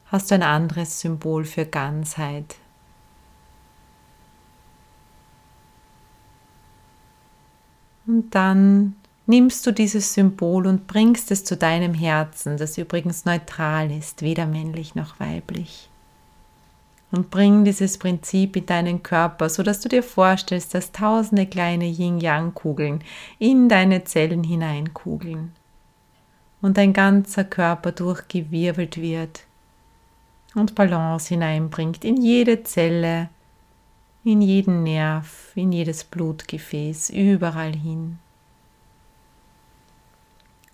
hast 0.08 0.30
du 0.30 0.34
ein 0.34 0.42
anderes 0.42 1.00
Symbol 1.00 1.46
für 1.46 1.64
Ganzheit. 1.64 2.56
Und 8.06 8.34
dann 8.34 8.94
nimmst 9.24 9.66
du 9.66 9.72
dieses 9.72 10.12
Symbol 10.12 10.66
und 10.66 10.86
bringst 10.86 11.30
es 11.30 11.44
zu 11.44 11.56
deinem 11.56 11.94
Herzen, 11.94 12.58
das 12.58 12.76
übrigens 12.76 13.24
neutral 13.24 13.90
ist, 13.90 14.20
weder 14.20 14.44
männlich 14.44 14.94
noch 14.94 15.18
weiblich 15.18 15.88
und 17.12 17.30
bring 17.30 17.64
dieses 17.64 17.98
Prinzip 17.98 18.56
in 18.56 18.66
deinen 18.66 19.02
Körper, 19.02 19.48
so 19.48 19.62
dass 19.62 19.80
du 19.80 19.88
dir 19.88 20.02
vorstellst, 20.02 20.74
dass 20.74 20.92
tausende 20.92 21.46
kleine 21.46 21.86
Yin-Yang-Kugeln 21.86 23.02
in 23.38 23.68
deine 23.68 24.04
Zellen 24.04 24.42
hineinkugeln. 24.42 25.52
Und 26.62 26.78
dein 26.78 26.92
ganzer 26.92 27.44
Körper 27.44 27.92
durchgewirbelt 27.92 28.96
wird 29.00 29.44
und 30.54 30.74
Balance 30.74 31.28
hineinbringt 31.28 32.04
in 32.04 32.20
jede 32.20 32.64
Zelle, 32.64 33.28
in 34.24 34.40
jeden 34.40 34.82
Nerv, 34.82 35.52
in 35.54 35.70
jedes 35.70 36.02
Blutgefäß, 36.02 37.10
überall 37.10 37.74
hin, 37.74 38.18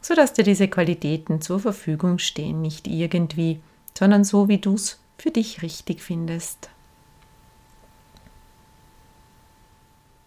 so 0.01 0.15
dass 0.15 0.33
dir 0.33 0.45
diese 0.45 0.69
Qualitäten 0.69 1.41
zur 1.43 1.61
Verfügung 1.61 2.19
stehen, 2.19 2.63
nicht 2.63 2.87
irgendwie, 2.87 3.61
sondern 3.97 4.25
so 4.25 4.49
wie 4.49 4.59
du 4.59 4.75
es 4.75 5.02
für 5.19 5.31
dich 5.31 5.63
richtig 5.63 6.03
findest. 6.03 6.71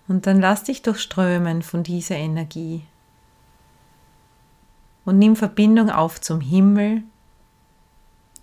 Und 0.07 0.27
dann 0.27 0.39
lass 0.39 0.63
dich 0.63 0.81
durchströmen 0.81 1.61
von 1.61 1.83
dieser 1.83 2.15
Energie. 2.15 2.83
Und 5.03 5.17
nimm 5.17 5.35
Verbindung 5.35 5.89
auf 5.89 6.21
zum 6.21 6.41
Himmel. 6.41 7.03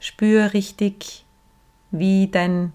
Spür 0.01 0.53
richtig, 0.53 1.25
wie 1.91 2.29
dein 2.29 2.73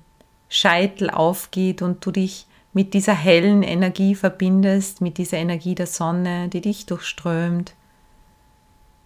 Scheitel 0.50 1.10
aufgeht 1.10 1.82
und 1.82 2.06
du 2.06 2.12
dich 2.12 2.48
mit 2.72 2.94
dieser 2.94 3.16
hellen 3.16 3.64
Energie 3.64 4.16
verbindest, 4.16 5.02
mit 5.02 5.18
dieser 5.18 5.38
Energie 5.38 5.76
der 5.76 5.88
Sonne, 5.88 6.48
die 6.48 6.62
dich 6.62 6.86
durchströmt. 6.86 7.74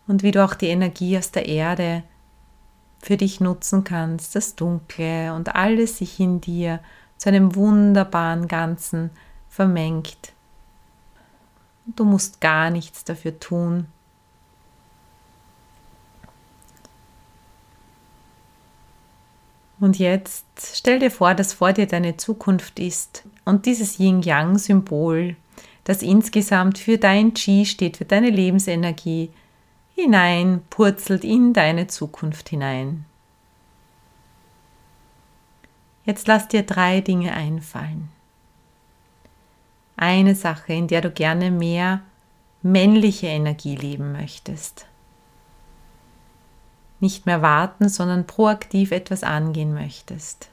Und 0.08 0.24
wie 0.24 0.32
du 0.32 0.44
auch 0.44 0.56
die 0.56 0.68
Energie 0.68 1.18
aus 1.18 1.32
der 1.32 1.48
Erde 1.48 2.04
für 3.02 3.18
dich 3.18 3.40
nutzen 3.40 3.84
kannst, 3.84 4.36
das 4.36 4.56
Dunkle 4.56 5.34
und 5.34 5.56
alles 5.56 5.98
sich 5.98 6.20
in 6.20 6.42
dir 6.42 6.80
zu 7.18 7.30
einem 7.30 7.56
wunderbaren 7.56 8.48
Ganzen 8.48 9.12
vermengt. 9.50 10.34
Du 11.86 12.06
musst 12.06 12.42
gar 12.42 12.70
nichts 12.70 13.04
dafür 13.04 13.40
tun. 13.40 13.88
Und 19.80 19.98
jetzt 19.98 20.46
stell 20.76 21.00
dir 21.00 21.10
vor, 21.10 21.34
dass 21.34 21.54
vor 21.54 21.74
dir 21.74 21.88
deine 21.88 22.16
Zukunft 22.16 22.80
ist 22.80 23.24
und 23.46 23.66
dieses 23.66 23.98
Yin-Yang-Symbol, 23.98 25.36
das 25.84 26.04
insgesamt 26.04 26.78
für 26.78 27.00
dein 27.00 27.34
Qi 27.34 27.66
steht, 27.66 27.98
für 27.98 28.06
deine 28.06 28.30
Lebensenergie, 28.30 29.32
hinein 30.02 30.62
purzelt 30.70 31.24
in 31.24 31.54
deine 31.54 31.88
Zukunft 31.88 32.50
hinein. 32.50 33.06
Jetzt 36.06 36.28
lass 36.28 36.48
dir 36.48 36.64
drei 36.64 37.02
Dinge 37.02 37.34
einfallen. 37.34 38.10
eine 40.02 40.34
Sache, 40.34 40.74
in 40.74 40.88
der 40.88 41.02
du 41.02 41.12
gerne 41.12 41.52
mehr 41.52 42.02
männliche 42.64 43.28
Energie 43.28 43.76
leben 43.76 44.12
möchtest. 44.12 44.88
Nicht 47.00 47.28
mehr 47.28 47.42
warten, 47.42 47.88
sondern 47.88 48.26
proaktiv 48.26 48.92
etwas 48.92 49.24
angehen 49.24 49.74
möchtest. 49.74 50.50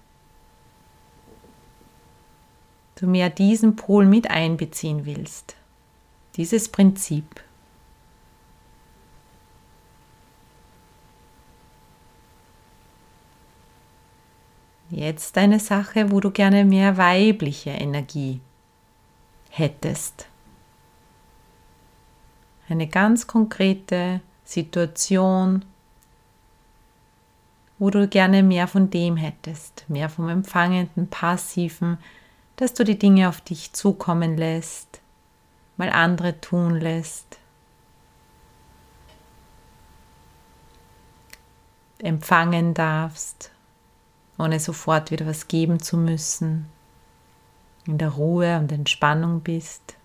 Du 2.96 3.06
mehr 3.06 3.30
diesen 3.30 3.76
Pol 3.76 4.06
mit 4.06 4.30
einbeziehen 4.30 5.06
willst. 5.06 5.56
Dieses 6.36 6.68
Prinzip. 6.68 7.42
Jetzt 14.90 15.36
eine 15.36 15.60
Sache, 15.60 16.10
wo 16.10 16.20
du 16.20 16.30
gerne 16.30 16.64
mehr 16.64 16.96
weibliche 16.96 17.70
Energie 17.70 18.40
hättest. 19.50 20.26
Eine 22.70 22.86
ganz 22.86 23.26
konkrete 23.26 24.20
Situation, 24.44 25.64
wo 27.78 27.90
du 27.90 28.08
gerne 28.08 28.42
mehr 28.42 28.66
von 28.66 28.88
dem 28.90 29.16
hättest, 29.16 29.84
mehr 29.88 30.08
vom 30.08 30.28
empfangenden, 30.30 31.08
passiven, 31.08 31.98
dass 32.56 32.72
du 32.72 32.82
die 32.82 32.98
Dinge 32.98 33.28
auf 33.28 33.42
dich 33.42 33.72
zukommen 33.74 34.36
lässt, 34.36 35.00
mal 35.76 35.90
andere 35.90 36.40
tun 36.40 36.80
lässt. 36.80 37.38
Empfangen 41.98 42.74
darfst, 42.74 43.50
ohne 44.38 44.60
sofort 44.60 45.10
wieder 45.10 45.26
was 45.26 45.48
geben 45.48 45.80
zu 45.80 45.96
müssen, 45.96 46.68
in 47.86 47.98
der 47.98 48.10
Ruhe 48.10 48.58
und 48.58 48.70
Entspannung 48.70 49.40
bist. 49.40 49.96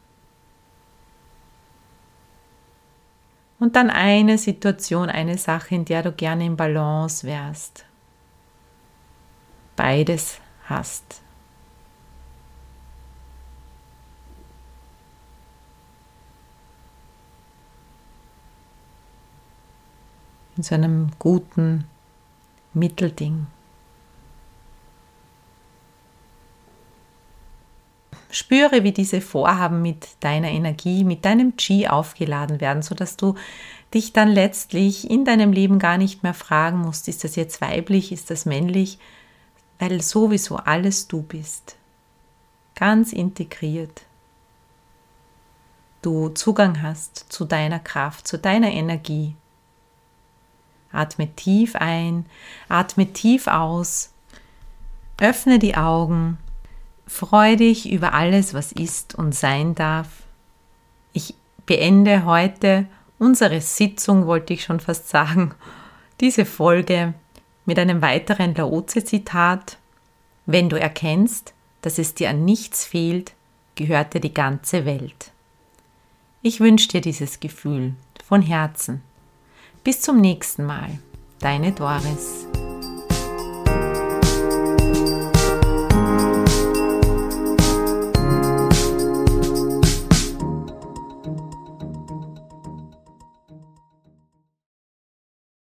Und 3.59 3.77
dann 3.77 3.89
eine 3.89 4.37
Situation, 4.37 5.09
eine 5.09 5.37
Sache, 5.37 5.75
in 5.75 5.85
der 5.85 6.03
du 6.03 6.11
gerne 6.11 6.45
in 6.45 6.57
Balance 6.57 7.25
wärst. 7.25 7.85
Beides 9.75 10.41
hast. 10.65 11.21
In 20.57 20.63
so 20.63 20.75
einem 20.75 21.11
guten 21.17 21.85
Mittelding. 22.73 23.47
Spüre, 28.33 28.83
wie 28.83 28.91
diese 28.91 29.21
Vorhaben 29.21 29.83
mit 29.83 30.07
deiner 30.21 30.49
Energie, 30.49 31.03
mit 31.03 31.23
deinem 31.23 31.55
Qi 31.55 31.87
aufgeladen 31.87 32.59
werden, 32.59 32.81
sodass 32.81 33.15
du 33.15 33.35
dich 33.93 34.11
dann 34.11 34.27
letztlich 34.27 35.07
in 35.07 35.23
deinem 35.23 35.53
Leben 35.53 35.77
gar 35.77 35.99
nicht 35.99 36.23
mehr 36.23 36.33
fragen 36.33 36.79
musst, 36.79 37.07
ist 37.07 37.23
das 37.23 37.35
jetzt 37.35 37.61
weiblich, 37.61 38.11
ist 38.11 38.31
das 38.31 38.45
männlich, 38.45 38.97
weil 39.77 40.01
sowieso 40.01 40.55
alles 40.55 41.07
du 41.07 41.21
bist. 41.21 41.75
Ganz 42.73 43.13
integriert. 43.13 44.01
Du 46.01 46.29
Zugang 46.29 46.81
hast 46.81 47.27
zu 47.29 47.45
deiner 47.45 47.79
Kraft, 47.79 48.27
zu 48.27 48.39
deiner 48.39 48.71
Energie. 48.71 49.35
Atme 50.91 51.33
tief 51.35 51.75
ein, 51.75 52.25
atme 52.67 53.13
tief 53.13 53.45
aus, 53.45 54.11
öffne 55.19 55.59
die 55.59 55.75
Augen 55.75 56.39
Freu 57.05 57.55
dich 57.55 57.91
über 57.91 58.13
alles, 58.13 58.53
was 58.53 58.71
ist 58.71 59.15
und 59.15 59.35
sein 59.35 59.75
darf. 59.75 60.07
Ich 61.11 61.35
beende 61.65 62.25
heute 62.25 62.87
unsere 63.19 63.61
Sitzung, 63.61 64.25
wollte 64.25 64.53
ich 64.53 64.63
schon 64.63 64.79
fast 64.79 65.09
sagen, 65.09 65.53
diese 66.19 66.45
Folge 66.45 67.13
mit 67.65 67.79
einem 67.79 68.01
weiteren 68.01 68.55
Laoze-Zitat. 68.55 69.77
Wenn 70.45 70.69
du 70.69 70.79
erkennst, 70.79 71.53
dass 71.81 71.97
es 71.97 72.13
dir 72.13 72.29
an 72.29 72.45
nichts 72.45 72.85
fehlt, 72.85 73.33
gehört 73.75 74.13
dir 74.13 74.21
die 74.21 74.33
ganze 74.33 74.85
Welt. 74.85 75.31
Ich 76.41 76.59
wünsche 76.59 76.89
dir 76.89 77.01
dieses 77.01 77.39
Gefühl 77.39 77.93
von 78.25 78.41
Herzen. 78.41 79.01
Bis 79.83 80.01
zum 80.01 80.19
nächsten 80.19 80.65
Mal. 80.65 80.99
Deine 81.39 81.71
Doris. 81.71 82.47